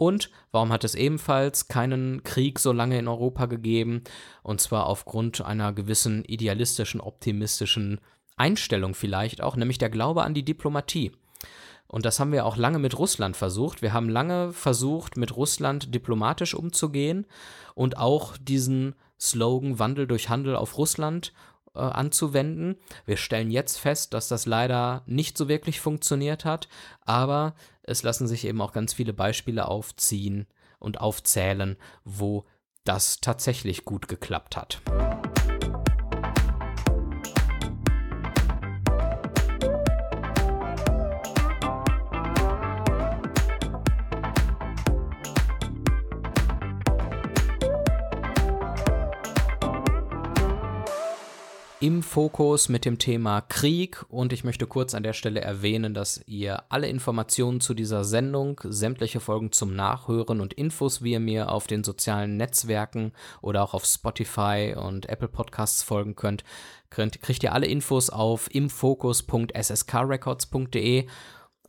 Und 0.00 0.30
warum 0.50 0.72
hat 0.72 0.82
es 0.82 0.94
ebenfalls 0.94 1.68
keinen 1.68 2.22
Krieg 2.22 2.58
so 2.58 2.72
lange 2.72 2.98
in 2.98 3.06
Europa 3.06 3.44
gegeben? 3.44 4.02
Und 4.42 4.58
zwar 4.58 4.86
aufgrund 4.86 5.42
einer 5.42 5.74
gewissen 5.74 6.24
idealistischen, 6.24 7.02
optimistischen 7.02 8.00
Einstellung 8.34 8.94
vielleicht 8.94 9.42
auch, 9.42 9.56
nämlich 9.56 9.76
der 9.76 9.90
Glaube 9.90 10.22
an 10.22 10.32
die 10.32 10.42
Diplomatie. 10.42 11.12
Und 11.86 12.06
das 12.06 12.18
haben 12.18 12.32
wir 12.32 12.46
auch 12.46 12.56
lange 12.56 12.78
mit 12.78 12.98
Russland 12.98 13.36
versucht. 13.36 13.82
Wir 13.82 13.92
haben 13.92 14.08
lange 14.08 14.54
versucht, 14.54 15.18
mit 15.18 15.36
Russland 15.36 15.94
diplomatisch 15.94 16.54
umzugehen 16.54 17.26
und 17.74 17.98
auch 17.98 18.38
diesen 18.38 18.94
Slogan 19.20 19.78
Wandel 19.78 20.06
durch 20.06 20.30
Handel 20.30 20.56
auf 20.56 20.78
Russland 20.78 21.34
äh, 21.74 21.80
anzuwenden. 21.80 22.76
Wir 23.06 23.16
stellen 23.16 23.50
jetzt 23.50 23.78
fest, 23.78 24.14
dass 24.14 24.28
das 24.28 24.46
leider 24.46 25.02
nicht 25.06 25.36
so 25.36 25.48
wirklich 25.48 25.80
funktioniert 25.80 26.44
hat, 26.44 26.68
aber 27.02 27.54
es 27.82 28.02
lassen 28.02 28.26
sich 28.26 28.44
eben 28.44 28.60
auch 28.60 28.72
ganz 28.72 28.92
viele 28.92 29.12
Beispiele 29.12 29.68
aufziehen 29.68 30.46
und 30.78 31.00
aufzählen, 31.00 31.76
wo 32.04 32.44
das 32.84 33.20
tatsächlich 33.20 33.84
gut 33.84 34.08
geklappt 34.08 34.56
hat. 34.56 34.80
Im 51.80 52.02
Fokus 52.02 52.68
mit 52.68 52.84
dem 52.84 52.98
Thema 52.98 53.40
Krieg. 53.40 54.04
Und 54.10 54.34
ich 54.34 54.44
möchte 54.44 54.66
kurz 54.66 54.94
an 54.94 55.02
der 55.02 55.14
Stelle 55.14 55.40
erwähnen, 55.40 55.94
dass 55.94 56.20
ihr 56.26 56.64
alle 56.68 56.88
Informationen 56.88 57.62
zu 57.62 57.72
dieser 57.72 58.04
Sendung, 58.04 58.60
sämtliche 58.64 59.20
Folgen 59.20 59.50
zum 59.50 59.74
Nachhören 59.74 60.42
und 60.42 60.52
Infos, 60.52 61.02
wie 61.02 61.12
ihr 61.12 61.20
mir 61.20 61.50
auf 61.50 61.66
den 61.66 61.82
sozialen 61.82 62.36
Netzwerken 62.36 63.12
oder 63.40 63.62
auch 63.62 63.72
auf 63.72 63.86
Spotify 63.86 64.74
und 64.76 65.08
Apple 65.08 65.28
Podcasts 65.28 65.82
folgen 65.82 66.16
könnt, 66.16 66.44
kriegt 66.90 67.42
ihr 67.42 67.54
alle 67.54 67.66
Infos 67.66 68.10
auf 68.10 68.54
imfokus.sskrecords.de 68.54 71.06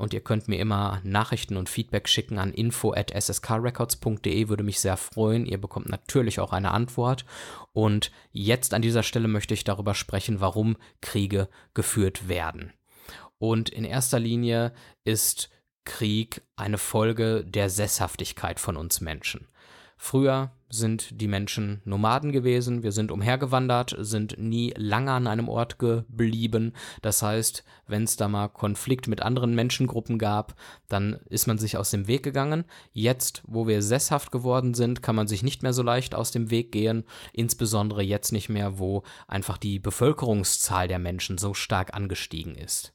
und 0.01 0.13
ihr 0.15 0.21
könnt 0.21 0.47
mir 0.47 0.57
immer 0.59 0.99
Nachrichten 1.03 1.57
und 1.57 1.69
Feedback 1.69 2.09
schicken 2.09 2.39
an 2.39 2.51
info@sskrecords.de, 2.53 4.49
würde 4.49 4.63
mich 4.63 4.79
sehr 4.79 4.97
freuen. 4.97 5.45
Ihr 5.45 5.61
bekommt 5.61 5.89
natürlich 5.89 6.39
auch 6.39 6.53
eine 6.53 6.71
Antwort. 6.71 7.23
Und 7.71 8.11
jetzt 8.31 8.73
an 8.73 8.81
dieser 8.81 9.03
Stelle 9.03 9.27
möchte 9.27 9.53
ich 9.53 9.63
darüber 9.63 9.93
sprechen, 9.93 10.41
warum 10.41 10.75
Kriege 11.01 11.49
geführt 11.75 12.27
werden. 12.27 12.73
Und 13.37 13.69
in 13.69 13.85
erster 13.85 14.19
Linie 14.19 14.73
ist 15.03 15.51
Krieg 15.85 16.41
eine 16.55 16.79
Folge 16.79 17.45
der 17.45 17.69
Sesshaftigkeit 17.69 18.59
von 18.59 18.77
uns 18.77 19.01
Menschen. 19.01 19.47
Früher 20.03 20.49
sind 20.67 21.21
die 21.21 21.27
Menschen 21.27 21.79
Nomaden 21.85 22.31
gewesen, 22.31 22.81
wir 22.81 22.91
sind 22.91 23.11
umhergewandert, 23.11 23.95
sind 23.99 24.35
nie 24.39 24.73
lange 24.75 25.11
an 25.11 25.27
einem 25.27 25.47
Ort 25.47 25.77
geblieben. 25.77 26.73
Das 27.03 27.21
heißt, 27.21 27.63
wenn 27.85 28.05
es 28.05 28.17
da 28.17 28.27
mal 28.27 28.47
Konflikt 28.47 29.07
mit 29.07 29.21
anderen 29.21 29.53
Menschengruppen 29.53 30.17
gab, 30.17 30.55
dann 30.89 31.19
ist 31.29 31.45
man 31.45 31.59
sich 31.59 31.77
aus 31.77 31.91
dem 31.91 32.07
Weg 32.07 32.23
gegangen. 32.23 32.65
Jetzt, 32.93 33.43
wo 33.45 33.67
wir 33.67 33.83
sesshaft 33.83 34.31
geworden 34.31 34.73
sind, 34.73 35.03
kann 35.03 35.15
man 35.15 35.27
sich 35.27 35.43
nicht 35.43 35.61
mehr 35.61 35.71
so 35.71 35.83
leicht 35.83 36.15
aus 36.15 36.31
dem 36.31 36.49
Weg 36.49 36.71
gehen, 36.71 37.03
insbesondere 37.31 38.01
jetzt 38.01 38.31
nicht 38.31 38.49
mehr, 38.49 38.79
wo 38.79 39.03
einfach 39.27 39.59
die 39.59 39.77
Bevölkerungszahl 39.77 40.87
der 40.87 40.99
Menschen 40.99 41.37
so 41.37 41.53
stark 41.53 41.93
angestiegen 41.93 42.55
ist. 42.55 42.91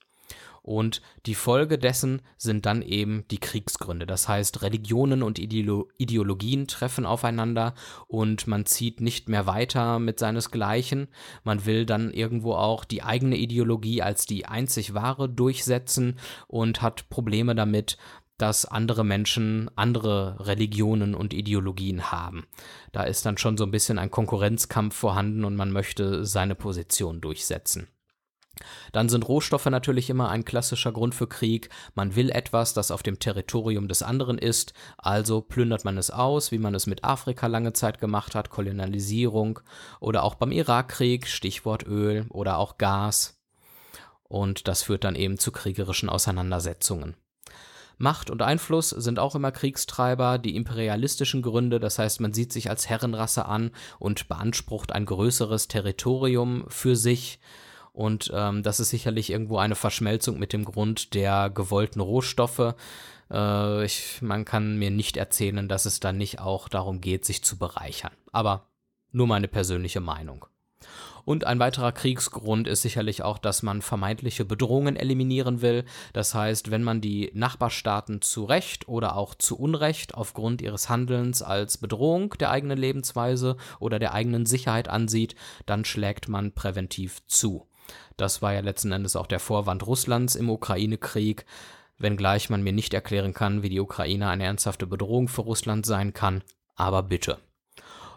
Und 0.66 1.00
die 1.26 1.36
Folge 1.36 1.78
dessen 1.78 2.22
sind 2.36 2.66
dann 2.66 2.82
eben 2.82 3.24
die 3.30 3.38
Kriegsgründe. 3.38 4.04
Das 4.04 4.28
heißt, 4.28 4.62
Religionen 4.62 5.22
und 5.22 5.38
Ideolo 5.38 5.88
Ideologien 5.96 6.66
treffen 6.66 7.06
aufeinander 7.06 7.74
und 8.08 8.48
man 8.48 8.66
zieht 8.66 9.00
nicht 9.00 9.28
mehr 9.28 9.46
weiter 9.46 10.00
mit 10.00 10.18
seinesgleichen. 10.18 11.06
Man 11.44 11.66
will 11.66 11.86
dann 11.86 12.12
irgendwo 12.12 12.54
auch 12.54 12.84
die 12.84 13.04
eigene 13.04 13.36
Ideologie 13.36 14.02
als 14.02 14.26
die 14.26 14.46
einzig 14.46 14.92
wahre 14.92 15.28
durchsetzen 15.28 16.18
und 16.48 16.82
hat 16.82 17.08
Probleme 17.10 17.54
damit, 17.54 17.96
dass 18.36 18.64
andere 18.64 19.04
Menschen 19.04 19.70
andere 19.76 20.48
Religionen 20.48 21.14
und 21.14 21.32
Ideologien 21.32 22.10
haben. 22.10 22.44
Da 22.90 23.04
ist 23.04 23.24
dann 23.24 23.38
schon 23.38 23.56
so 23.56 23.62
ein 23.62 23.70
bisschen 23.70 24.00
ein 24.00 24.10
Konkurrenzkampf 24.10 24.96
vorhanden 24.96 25.44
und 25.44 25.54
man 25.54 25.70
möchte 25.70 26.24
seine 26.24 26.56
Position 26.56 27.20
durchsetzen. 27.20 27.86
Dann 28.92 29.08
sind 29.08 29.28
Rohstoffe 29.28 29.66
natürlich 29.66 30.10
immer 30.10 30.30
ein 30.30 30.44
klassischer 30.44 30.92
Grund 30.92 31.14
für 31.14 31.26
Krieg. 31.26 31.68
Man 31.94 32.16
will 32.16 32.30
etwas, 32.30 32.74
das 32.74 32.90
auf 32.90 33.02
dem 33.02 33.18
Territorium 33.18 33.88
des 33.88 34.02
anderen 34.02 34.38
ist, 34.38 34.72
also 34.98 35.40
plündert 35.40 35.84
man 35.84 35.98
es 35.98 36.10
aus, 36.10 36.52
wie 36.52 36.58
man 36.58 36.74
es 36.74 36.86
mit 36.86 37.04
Afrika 37.04 37.46
lange 37.46 37.72
Zeit 37.72 38.00
gemacht 38.00 38.34
hat, 38.34 38.50
Kolonialisierung 38.50 39.60
oder 40.00 40.22
auch 40.22 40.34
beim 40.34 40.52
Irakkrieg, 40.52 41.26
Stichwort 41.26 41.86
Öl 41.86 42.26
oder 42.30 42.58
auch 42.58 42.78
Gas. 42.78 43.38
Und 44.24 44.66
das 44.68 44.82
führt 44.82 45.04
dann 45.04 45.14
eben 45.14 45.38
zu 45.38 45.52
kriegerischen 45.52 46.08
Auseinandersetzungen. 46.08 47.16
Macht 47.98 48.28
und 48.28 48.42
Einfluss 48.42 48.90
sind 48.90 49.18
auch 49.18 49.34
immer 49.34 49.52
Kriegstreiber, 49.52 50.36
die 50.38 50.54
imperialistischen 50.54 51.40
Gründe, 51.40 51.80
das 51.80 51.98
heißt, 51.98 52.20
man 52.20 52.34
sieht 52.34 52.52
sich 52.52 52.68
als 52.68 52.90
Herrenrasse 52.90 53.46
an 53.46 53.70
und 53.98 54.28
beansprucht 54.28 54.92
ein 54.92 55.06
größeres 55.06 55.68
Territorium 55.68 56.66
für 56.68 56.94
sich. 56.94 57.40
Und 57.96 58.30
ähm, 58.34 58.62
das 58.62 58.78
ist 58.78 58.90
sicherlich 58.90 59.30
irgendwo 59.30 59.56
eine 59.56 59.74
Verschmelzung 59.74 60.38
mit 60.38 60.52
dem 60.52 60.66
Grund 60.66 61.14
der 61.14 61.48
gewollten 61.48 62.00
Rohstoffe. 62.00 62.74
Äh, 63.30 63.84
ich, 63.86 64.20
man 64.20 64.44
kann 64.44 64.78
mir 64.78 64.90
nicht 64.90 65.16
erzählen, 65.16 65.66
dass 65.66 65.86
es 65.86 65.98
dann 65.98 66.18
nicht 66.18 66.38
auch 66.38 66.68
darum 66.68 67.00
geht, 67.00 67.24
sich 67.24 67.42
zu 67.42 67.56
bereichern. 67.56 68.12
Aber 68.32 68.66
nur 69.12 69.26
meine 69.26 69.48
persönliche 69.48 70.00
Meinung. 70.00 70.44
Und 71.24 71.44
ein 71.44 71.58
weiterer 71.58 71.90
Kriegsgrund 71.90 72.68
ist 72.68 72.82
sicherlich 72.82 73.22
auch, 73.22 73.38
dass 73.38 73.62
man 73.62 73.80
vermeintliche 73.80 74.44
Bedrohungen 74.44 74.96
eliminieren 74.96 75.62
will. 75.62 75.86
Das 76.12 76.34
heißt, 76.34 76.70
wenn 76.70 76.82
man 76.82 77.00
die 77.00 77.30
Nachbarstaaten 77.32 78.20
zu 78.20 78.44
Recht 78.44 78.88
oder 78.88 79.16
auch 79.16 79.34
zu 79.34 79.58
Unrecht 79.58 80.14
aufgrund 80.14 80.60
ihres 80.60 80.90
Handelns 80.90 81.40
als 81.40 81.78
Bedrohung 81.78 82.34
der 82.38 82.50
eigenen 82.50 82.76
Lebensweise 82.76 83.56
oder 83.80 83.98
der 83.98 84.12
eigenen 84.12 84.44
Sicherheit 84.44 84.88
ansieht, 84.88 85.34
dann 85.64 85.86
schlägt 85.86 86.28
man 86.28 86.52
präventiv 86.52 87.26
zu. 87.26 87.66
Das 88.16 88.40
war 88.42 88.54
ja 88.54 88.60
letzten 88.60 88.92
Endes 88.92 89.16
auch 89.16 89.26
der 89.26 89.40
Vorwand 89.40 89.86
Russlands 89.86 90.36
im 90.36 90.48
Ukraine-Krieg, 90.48 91.44
wenngleich 91.98 92.50
man 92.50 92.62
mir 92.62 92.72
nicht 92.72 92.94
erklären 92.94 93.34
kann, 93.34 93.62
wie 93.62 93.68
die 93.68 93.80
Ukraine 93.80 94.28
eine 94.28 94.44
ernsthafte 94.44 94.86
Bedrohung 94.86 95.28
für 95.28 95.42
Russland 95.42 95.86
sein 95.86 96.12
kann. 96.12 96.42
Aber 96.74 97.02
bitte. 97.02 97.38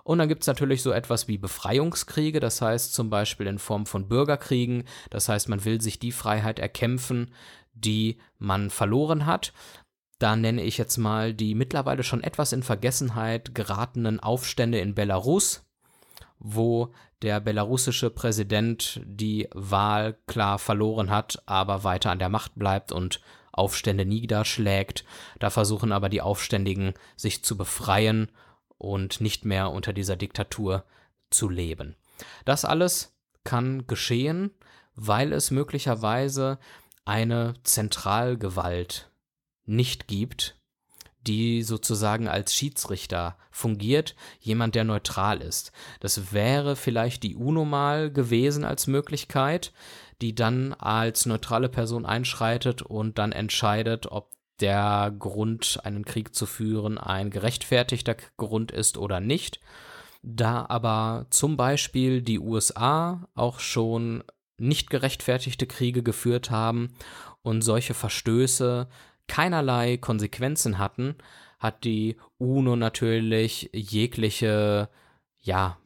Und 0.04 0.18
dann 0.18 0.28
gibt 0.28 0.42
es 0.44 0.48
natürlich 0.48 0.82
so 0.82 0.92
etwas 0.92 1.28
wie 1.28 1.38
Befreiungskriege, 1.38 2.40
das 2.40 2.62
heißt 2.62 2.94
zum 2.94 3.10
Beispiel 3.10 3.48
in 3.48 3.60
Form 3.60 3.86
von 3.86 4.08
Bürgerkriegen. 4.08 4.86
Das 5.10 5.30
heißt, 5.30 5.50
man 5.50 5.64
will 5.66 5.82
sich 5.82 6.00
die 6.00 6.12
Freiheit 6.12 6.60
erkämpfen, 6.60 7.32
die 7.74 8.18
man 8.38 8.70
verloren 8.70 9.26
hat. 9.26 9.54
Da 10.18 10.36
nenne 10.36 10.64
ich 10.64 10.78
jetzt 10.78 10.98
mal 10.98 11.34
die 11.34 11.56
mittlerweile 11.56 12.04
schon 12.04 12.24
etwas 12.24 12.54
in 12.54 12.64
Vergessenheit 12.64 13.54
geratenen 13.54 14.20
Aufstände 14.20 14.80
in 14.80 14.96
Belarus, 14.96 15.64
wo 16.40 16.92
der 17.22 17.40
belarussische 17.40 18.10
Präsident 18.10 19.02
die 19.04 19.50
Wahl 19.54 20.18
klar 20.28 20.60
verloren 20.60 21.10
hat, 21.10 21.42
aber 21.46 21.84
weiter 21.84 22.12
an 22.12 22.20
der 22.20 22.30
Macht 22.30 22.56
bleibt 22.56 22.92
und 22.92 23.22
Aufstände 23.52 24.06
niederschlägt. 24.06 25.04
Da 25.40 25.50
versuchen 25.50 25.92
aber 25.92 26.10
die 26.10 26.22
Aufständigen 26.22 26.94
sich 27.18 27.44
zu 27.44 27.58
befreien 27.58 28.32
und 28.78 29.20
nicht 29.22 29.44
mehr 29.44 29.72
unter 29.72 29.92
dieser 29.92 30.16
Diktatur 30.16 30.86
zu 31.30 31.50
leben. 31.50 31.96
Das 32.46 32.66
alles 32.66 33.18
kann 33.44 33.86
geschehen, 33.88 34.52
weil 34.96 35.34
es 35.34 35.52
möglicherweise 35.52 36.60
eine 37.06 37.56
Zentralgewalt 37.64 39.12
nicht 39.66 40.08
gibt, 40.08 40.59
die 41.28 41.64
sozusagen 41.64 42.28
als 42.28 42.56
Schiedsrichter 42.56 43.38
fungiert, 43.52 44.16
jemand, 44.40 44.76
der 44.76 44.84
neutral 44.84 45.42
ist. 45.42 45.72
Das 46.00 46.34
wäre 46.34 46.76
vielleicht 46.76 47.24
die 47.24 47.36
UNO 47.36 47.66
mal 47.66 48.12
gewesen 48.12 48.64
als 48.64 48.88
Möglichkeit, 48.88 49.74
die 50.22 50.36
dann 50.36 50.74
als 50.74 51.26
neutrale 51.26 51.70
Person 51.70 52.06
einschreitet 52.06 52.82
und 52.82 53.18
dann 53.18 53.32
entscheidet, 53.32 54.12
ob 54.12 54.32
der 54.60 55.14
Grund, 55.18 55.80
einen 55.84 56.06
Krieg 56.06 56.36
zu 56.36 56.46
führen, 56.46 56.98
ein 56.98 57.30
gerechtfertigter 57.30 58.18
Grund 58.38 58.72
ist 58.72 58.98
oder 58.98 59.20
nicht. 59.20 59.60
Da 60.22 60.66
aber 60.68 61.28
zum 61.30 61.56
Beispiel 61.56 62.22
die 62.22 62.40
USA 62.40 63.28
auch 63.36 63.60
schon 63.60 64.24
nicht 64.58 64.90
gerechtfertigte 64.90 65.66
Kriege 65.66 66.04
geführt 66.04 66.52
haben 66.52 66.94
und 67.42 67.62
solche 67.62 67.94
Verstöße 67.94 68.90
keinerlei 69.30 69.96
Konsequenzen 69.96 70.78
hatten, 70.78 71.16
hat 71.60 71.86
die 71.86 72.18
UNO 72.38 72.76
natürlich 72.76 73.70
jegliche, 73.74 74.90
ja, 75.40 75.78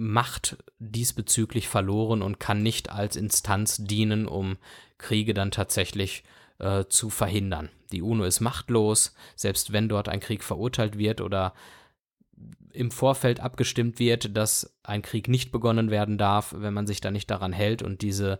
Macht 0.00 0.56
diesbezüglich 0.78 1.66
verloren 1.66 2.22
und 2.22 2.38
kann 2.38 2.62
nicht 2.62 2.88
als 2.92 3.16
Instanz 3.16 3.78
dienen, 3.78 4.28
um 4.28 4.56
Kriege 4.96 5.34
dann 5.34 5.50
tatsächlich 5.50 6.22
äh, 6.60 6.84
zu 6.88 7.10
verhindern. 7.10 7.68
Die 7.90 8.02
UNO 8.02 8.22
ist 8.22 8.38
machtlos, 8.38 9.16
selbst 9.34 9.72
wenn 9.72 9.88
dort 9.88 10.08
ein 10.08 10.20
Krieg 10.20 10.44
verurteilt 10.44 10.98
wird 10.98 11.20
oder 11.20 11.52
im 12.72 12.92
Vorfeld 12.92 13.40
abgestimmt 13.40 13.98
wird, 13.98 14.36
dass 14.36 14.72
ein 14.84 15.02
Krieg 15.02 15.26
nicht 15.26 15.50
begonnen 15.50 15.90
werden 15.90 16.16
darf, 16.16 16.54
wenn 16.56 16.74
man 16.74 16.86
sich 16.86 17.00
da 17.00 17.10
nicht 17.10 17.28
daran 17.28 17.52
hält 17.52 17.82
und 17.82 18.02
diese 18.02 18.38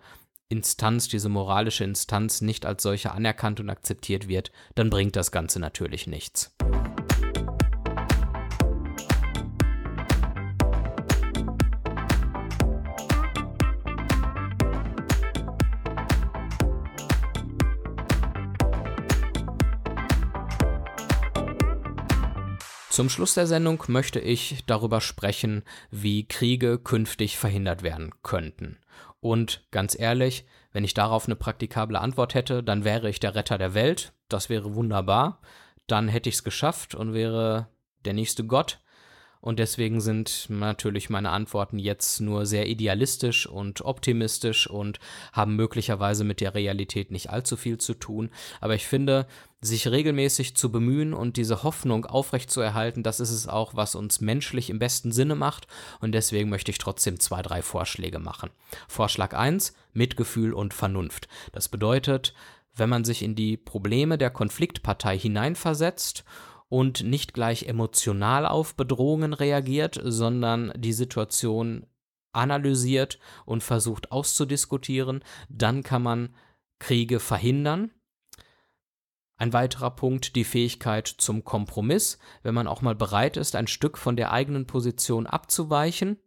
Instanz, 0.51 1.09
diese 1.09 1.29
moralische 1.29 1.85
Instanz 1.85 2.41
nicht 2.41 2.65
als 2.65 2.83
solche 2.83 3.13
anerkannt 3.13 3.61
und 3.61 3.69
akzeptiert 3.69 4.29
wird, 4.29 4.51
dann 4.75 4.89
bringt 4.89 5.15
das 5.15 5.31
Ganze 5.31 5.61
natürlich 5.61 6.07
nichts. 6.07 6.57
Zum 22.89 23.11
Schluss 23.11 23.35
der 23.35 23.47
Sendung 23.47 23.85
möchte 23.87 24.19
ich 24.19 24.65
darüber 24.67 25.01
sprechen, 25.01 25.63
wie 25.91 26.27
Kriege 26.27 26.79
künftig 26.79 27.37
verhindert 27.37 27.83
werden 27.83 28.13
könnten. 28.23 28.79
Und 29.21 29.67
ganz 29.71 29.99
ehrlich, 29.99 30.47
wenn 30.73 30.85
ich 30.85 30.95
darauf 30.95 31.27
eine 31.27 31.37
praktikable 31.37 32.01
Antwort 32.01 32.35
hätte, 32.35 32.63
dann 32.63 32.85
wäre 32.85 33.09
ich 33.09 33.21
der 33.21 33.35
Retter 33.35 33.59
der 33.59 33.75
Welt. 33.75 34.13
Das 34.29 34.49
wäre 34.49 34.75
wunderbar. 34.75 35.41
Dann 35.87 36.09
hätte 36.09 36.29
ich 36.29 36.37
es 36.37 36.45
geschafft 36.45 36.95
und 36.95 37.15
wäre 37.15 37.69
der 38.05 38.13
nächste 38.13 38.45
Gott. 38.45 38.81
Und 39.41 39.59
deswegen 39.59 40.01
sind 40.01 40.47
natürlich 40.49 41.11
meine 41.11 41.31
Antworten 41.31 41.79
jetzt 41.79 42.21
nur 42.21 42.47
sehr 42.47 42.67
idealistisch 42.67 43.47
und 43.47 43.83
optimistisch 43.83 44.69
und 44.69 44.99
haben 45.33 45.57
möglicherweise 45.57 46.25
mit 46.25 46.41
der 46.41 46.55
Realität 46.55 47.11
nicht 47.11 47.31
allzu 47.31 47.57
viel 47.57 47.79
zu 47.79 47.95
tun. 47.95 48.31
Aber 48.61 48.75
ich 48.75 48.87
finde, 48.87 49.27
sich 49.61 49.89
regelmäßig 49.89 50.57
zu 50.57 50.71
bemühen 50.71 51.13
und 51.13 51.37
diese 51.37 51.63
Hoffnung 51.63 52.05
aufrechtzuerhalten, 52.07 53.03
das 53.03 53.21
ist 53.21 53.31
es 53.31 53.49
auch, 53.49 53.75
was 53.75 53.95
uns 53.95 54.21
menschlich 54.21 54.71
im 54.71 54.79
besten 54.79 55.13
Sinne 55.13 55.35
macht. 55.35 55.67
Und 56.01 56.13
deswegen 56.13 56.49
möchte 56.49 56.71
ich 56.71 56.79
trotzdem 56.79 57.19
zwei, 57.19 57.43
drei 57.43 57.63
Vorschläge 57.63 58.19
machen. 58.19 58.51
Vorschlag 58.87 59.35
1, 59.35 59.75
Mitgefühl 59.93 60.53
und 60.53 60.75
Vernunft. 60.75 61.29
Das 61.53 61.69
bedeutet, 61.69 62.35
wenn 62.75 62.89
man 62.89 63.05
sich 63.05 63.23
in 63.23 63.35
die 63.35 63.57
Probleme 63.57 64.19
der 64.19 64.31
Konfliktpartei 64.31 65.19
hineinversetzt 65.19 66.25
und 66.69 67.03
nicht 67.03 67.35
gleich 67.35 67.65
emotional 67.65 68.47
auf 68.47 68.75
Bedrohungen 68.75 69.33
reagiert, 69.33 70.01
sondern 70.03 70.73
die 70.77 70.93
Situation 70.93 71.87
analysiert 72.33 73.19
und 73.47 73.63
versucht 73.63 74.13
auszudiskutieren, 74.13 75.25
dann 75.49 75.83
kann 75.83 76.03
man 76.03 76.35
Kriege 76.79 77.21
verhindern. 77.21 77.91
Ein 79.37 79.53
weiterer 79.53 79.91
Punkt, 79.91 80.35
die 80.37 80.45
Fähigkeit 80.45 81.07
zum 81.07 81.45
Kompromiss, 81.45 82.19
wenn 82.43 82.55
man 82.55 82.67
auch 82.67 82.83
mal 82.83 82.95
bereit 82.95 83.37
ist, 83.37 83.55
ein 83.55 83.69
Stück 83.69 83.97
von 83.97 84.17
der 84.17 84.33
eigenen 84.33 84.67
Position 84.67 85.27
abzuweichen 85.27 86.19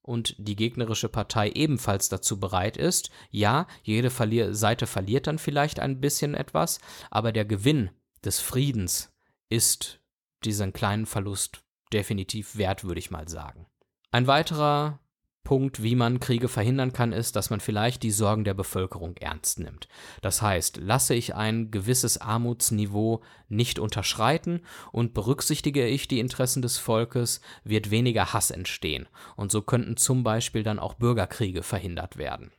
und 0.00 0.34
die 0.38 0.56
gegnerische 0.56 1.08
Partei 1.08 1.50
ebenfalls 1.50 2.08
dazu 2.08 2.38
bereit 2.38 2.76
ist. 2.76 3.10
Ja, 3.30 3.66
jede 3.82 4.10
Verlier 4.10 4.54
Seite 4.54 4.86
verliert 4.86 5.26
dann 5.26 5.38
vielleicht 5.38 5.80
ein 5.80 6.00
bisschen 6.00 6.34
etwas, 6.34 6.80
aber 7.10 7.32
der 7.32 7.44
Gewinn 7.44 7.90
des 8.24 8.40
Friedens 8.40 9.11
ist 9.52 10.00
diesen 10.44 10.72
kleinen 10.72 11.06
Verlust 11.06 11.62
definitiv 11.92 12.56
wert, 12.56 12.84
würde 12.84 12.98
ich 12.98 13.10
mal 13.10 13.28
sagen. 13.28 13.66
Ein 14.10 14.26
weiterer 14.26 14.98
Punkt, 15.44 15.82
wie 15.82 15.96
man 15.96 16.20
Kriege 16.20 16.48
verhindern 16.48 16.92
kann, 16.92 17.12
ist, 17.12 17.36
dass 17.36 17.50
man 17.50 17.60
vielleicht 17.60 18.02
die 18.02 18.12
Sorgen 18.12 18.44
der 18.44 18.54
Bevölkerung 18.54 19.16
ernst 19.16 19.58
nimmt. 19.58 19.88
Das 20.22 20.40
heißt, 20.40 20.78
lasse 20.78 21.14
ich 21.14 21.34
ein 21.34 21.70
gewisses 21.70 22.18
Armutsniveau 22.18 23.22
nicht 23.48 23.78
unterschreiten 23.78 24.62
und 24.92 25.14
berücksichtige 25.14 25.86
ich 25.86 26.08
die 26.08 26.20
Interessen 26.20 26.62
des 26.62 26.78
Volkes, 26.78 27.40
wird 27.64 27.90
weniger 27.90 28.32
Hass 28.32 28.50
entstehen. 28.50 29.08
Und 29.36 29.52
so 29.52 29.62
könnten 29.62 29.96
zum 29.96 30.22
Beispiel 30.22 30.62
dann 30.62 30.78
auch 30.78 30.94
Bürgerkriege 30.94 31.62
verhindert 31.62 32.16
werden. 32.16 32.52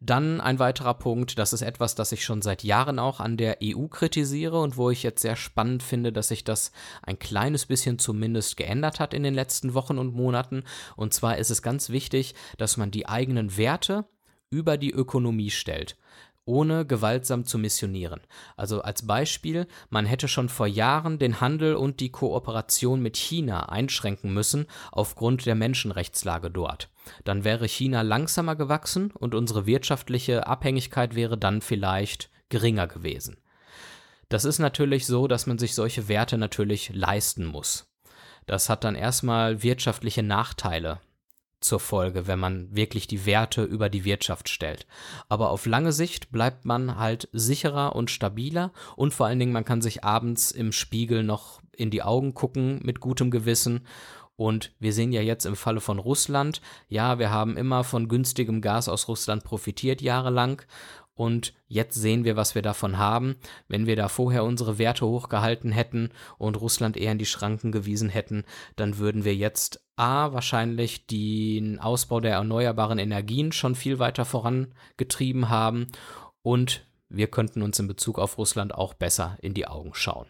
Dann 0.00 0.42
ein 0.42 0.58
weiterer 0.58 0.94
Punkt, 0.94 1.38
das 1.38 1.54
ist 1.54 1.62
etwas, 1.62 1.94
das 1.94 2.12
ich 2.12 2.24
schon 2.24 2.42
seit 2.42 2.62
Jahren 2.62 2.98
auch 2.98 3.18
an 3.18 3.38
der 3.38 3.58
EU 3.62 3.86
kritisiere 3.86 4.60
und 4.60 4.76
wo 4.76 4.90
ich 4.90 5.02
jetzt 5.02 5.22
sehr 5.22 5.36
spannend 5.36 5.82
finde, 5.82 6.12
dass 6.12 6.28
sich 6.28 6.44
das 6.44 6.70
ein 7.02 7.18
kleines 7.18 7.64
bisschen 7.64 7.98
zumindest 7.98 8.58
geändert 8.58 9.00
hat 9.00 9.14
in 9.14 9.22
den 9.22 9.34
letzten 9.34 9.72
Wochen 9.72 9.96
und 9.98 10.14
Monaten. 10.14 10.64
Und 10.96 11.14
zwar 11.14 11.38
ist 11.38 11.50
es 11.50 11.62
ganz 11.62 11.88
wichtig, 11.88 12.34
dass 12.58 12.76
man 12.76 12.90
die 12.90 13.08
eigenen 13.08 13.56
Werte 13.56 14.04
über 14.50 14.76
die 14.76 14.92
Ökonomie 14.92 15.50
stellt 15.50 15.96
ohne 16.46 16.86
gewaltsam 16.86 17.44
zu 17.44 17.58
missionieren. 17.58 18.20
Also 18.56 18.80
als 18.80 19.06
Beispiel, 19.06 19.66
man 19.90 20.06
hätte 20.06 20.28
schon 20.28 20.48
vor 20.48 20.68
Jahren 20.68 21.18
den 21.18 21.40
Handel 21.40 21.74
und 21.74 22.00
die 22.00 22.10
Kooperation 22.10 23.02
mit 23.02 23.16
China 23.16 23.68
einschränken 23.68 24.32
müssen 24.32 24.66
aufgrund 24.92 25.44
der 25.44 25.56
Menschenrechtslage 25.56 26.50
dort. 26.50 26.88
Dann 27.24 27.44
wäre 27.44 27.66
China 27.66 28.02
langsamer 28.02 28.56
gewachsen 28.56 29.10
und 29.12 29.34
unsere 29.34 29.66
wirtschaftliche 29.66 30.46
Abhängigkeit 30.46 31.14
wäre 31.14 31.38
dann 31.38 31.60
vielleicht 31.60 32.30
geringer 32.48 32.86
gewesen. 32.86 33.38
Das 34.28 34.44
ist 34.44 34.58
natürlich 34.58 35.06
so, 35.06 35.28
dass 35.28 35.46
man 35.46 35.58
sich 35.58 35.74
solche 35.74 36.08
Werte 36.08 36.36
natürlich 36.36 36.90
leisten 36.92 37.44
muss. 37.44 37.86
Das 38.46 38.68
hat 38.68 38.84
dann 38.84 38.94
erstmal 38.94 39.62
wirtschaftliche 39.62 40.22
Nachteile 40.22 41.00
zur 41.60 41.80
Folge, 41.80 42.26
wenn 42.26 42.38
man 42.38 42.74
wirklich 42.74 43.06
die 43.06 43.26
Werte 43.26 43.62
über 43.64 43.88
die 43.88 44.04
Wirtschaft 44.04 44.48
stellt. 44.48 44.86
Aber 45.28 45.50
auf 45.50 45.66
lange 45.66 45.92
Sicht 45.92 46.30
bleibt 46.30 46.64
man 46.64 46.96
halt 46.96 47.28
sicherer 47.32 47.96
und 47.96 48.10
stabiler 48.10 48.72
und 48.94 49.14
vor 49.14 49.26
allen 49.26 49.38
Dingen, 49.38 49.52
man 49.52 49.64
kann 49.64 49.82
sich 49.82 50.04
abends 50.04 50.50
im 50.50 50.72
Spiegel 50.72 51.22
noch 51.22 51.60
in 51.72 51.90
die 51.90 52.02
Augen 52.02 52.34
gucken 52.34 52.80
mit 52.82 53.00
gutem 53.00 53.30
Gewissen. 53.30 53.86
Und 54.36 54.72
wir 54.78 54.92
sehen 54.92 55.12
ja 55.12 55.22
jetzt 55.22 55.46
im 55.46 55.56
Falle 55.56 55.80
von 55.80 55.98
Russland, 55.98 56.60
ja, 56.88 57.18
wir 57.18 57.30
haben 57.30 57.56
immer 57.56 57.84
von 57.84 58.06
günstigem 58.06 58.60
Gas 58.60 58.88
aus 58.88 59.08
Russland 59.08 59.44
profitiert 59.44 60.02
jahrelang 60.02 60.62
und 61.16 61.54
jetzt 61.66 61.94
sehen 61.94 62.24
wir, 62.24 62.36
was 62.36 62.54
wir 62.54 62.60
davon 62.60 62.98
haben. 62.98 63.36
Wenn 63.68 63.86
wir 63.86 63.96
da 63.96 64.08
vorher 64.08 64.44
unsere 64.44 64.78
Werte 64.78 65.06
hochgehalten 65.06 65.72
hätten 65.72 66.10
und 66.36 66.60
Russland 66.60 66.98
eher 66.98 67.12
in 67.12 67.18
die 67.18 67.24
Schranken 67.24 67.72
gewiesen 67.72 68.10
hätten, 68.10 68.44
dann 68.76 68.98
würden 68.98 69.24
wir 69.24 69.34
jetzt 69.34 69.80
A 69.96 70.34
wahrscheinlich 70.34 71.06
den 71.06 71.80
Ausbau 71.80 72.20
der 72.20 72.34
erneuerbaren 72.34 72.98
Energien 72.98 73.50
schon 73.52 73.74
viel 73.74 73.98
weiter 73.98 74.26
vorangetrieben 74.26 75.48
haben 75.48 75.86
und 76.42 76.86
wir 77.08 77.28
könnten 77.28 77.62
uns 77.62 77.78
in 77.78 77.86
Bezug 77.86 78.18
auf 78.18 78.36
Russland 78.36 78.74
auch 78.74 78.92
besser 78.92 79.38
in 79.40 79.54
die 79.54 79.66
Augen 79.66 79.94
schauen. 79.94 80.26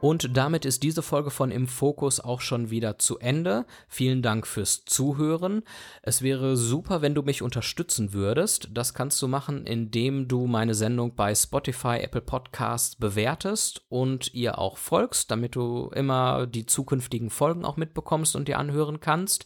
Und 0.00 0.34
damit 0.36 0.64
ist 0.64 0.82
diese 0.82 1.02
Folge 1.02 1.30
von 1.30 1.50
Im 1.50 1.66
Fokus 1.66 2.20
auch 2.20 2.40
schon 2.40 2.70
wieder 2.70 2.98
zu 2.98 3.18
Ende. 3.18 3.66
Vielen 3.86 4.22
Dank 4.22 4.46
fürs 4.46 4.86
Zuhören. 4.86 5.62
Es 6.02 6.22
wäre 6.22 6.56
super, 6.56 7.02
wenn 7.02 7.14
du 7.14 7.22
mich 7.22 7.42
unterstützen 7.42 8.14
würdest. 8.14 8.68
Das 8.72 8.94
kannst 8.94 9.20
du 9.20 9.28
machen, 9.28 9.66
indem 9.66 10.26
du 10.26 10.46
meine 10.46 10.74
Sendung 10.74 11.14
bei 11.14 11.34
Spotify, 11.34 11.98
Apple 12.00 12.22
Podcasts 12.22 12.96
bewertest 12.96 13.82
und 13.90 14.32
ihr 14.32 14.58
auch 14.58 14.78
folgst, 14.78 15.30
damit 15.30 15.54
du 15.54 15.90
immer 15.94 16.46
die 16.46 16.64
zukünftigen 16.64 17.28
Folgen 17.28 17.66
auch 17.66 17.76
mitbekommst 17.76 18.36
und 18.36 18.48
dir 18.48 18.58
anhören 18.58 19.00
kannst. 19.00 19.44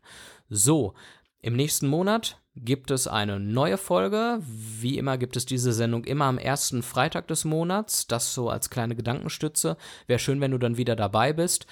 So, 0.49 0.93
im 1.39 1.55
nächsten 1.55 1.87
Monat 1.87 2.41
gibt 2.53 2.91
es 2.91 3.07
eine 3.07 3.39
neue 3.39 3.77
Folge. 3.77 4.39
Wie 4.41 4.97
immer 4.97 5.17
gibt 5.17 5.37
es 5.37 5.45
diese 5.45 5.71
Sendung 5.71 6.03
immer 6.03 6.25
am 6.25 6.37
ersten 6.37 6.83
Freitag 6.83 7.29
des 7.29 7.45
Monats. 7.45 8.07
Das 8.07 8.33
so 8.33 8.49
als 8.49 8.69
kleine 8.69 8.97
Gedankenstütze. 8.97 9.77
Wäre 10.05 10.19
schön, 10.19 10.41
wenn 10.41 10.51
du 10.51 10.57
dann 10.57 10.75
wieder 10.75 10.97
dabei 10.97 11.31
bist. 11.31 11.65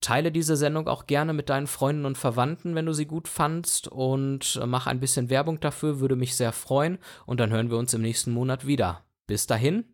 Teile 0.00 0.32
diese 0.32 0.56
Sendung 0.56 0.88
auch 0.88 1.06
gerne 1.06 1.32
mit 1.32 1.48
deinen 1.48 1.68
Freunden 1.68 2.06
und 2.06 2.18
Verwandten, 2.18 2.74
wenn 2.74 2.86
du 2.86 2.92
sie 2.92 3.06
gut 3.06 3.28
fandst 3.28 3.86
und 3.86 4.60
mach 4.66 4.88
ein 4.88 4.98
bisschen 4.98 5.30
Werbung 5.30 5.60
dafür, 5.60 6.00
würde 6.00 6.16
mich 6.16 6.34
sehr 6.34 6.50
freuen. 6.50 6.98
Und 7.24 7.38
dann 7.38 7.50
hören 7.50 7.70
wir 7.70 7.78
uns 7.78 7.94
im 7.94 8.02
nächsten 8.02 8.32
Monat 8.32 8.66
wieder. 8.66 9.04
Bis 9.28 9.46
dahin, 9.46 9.84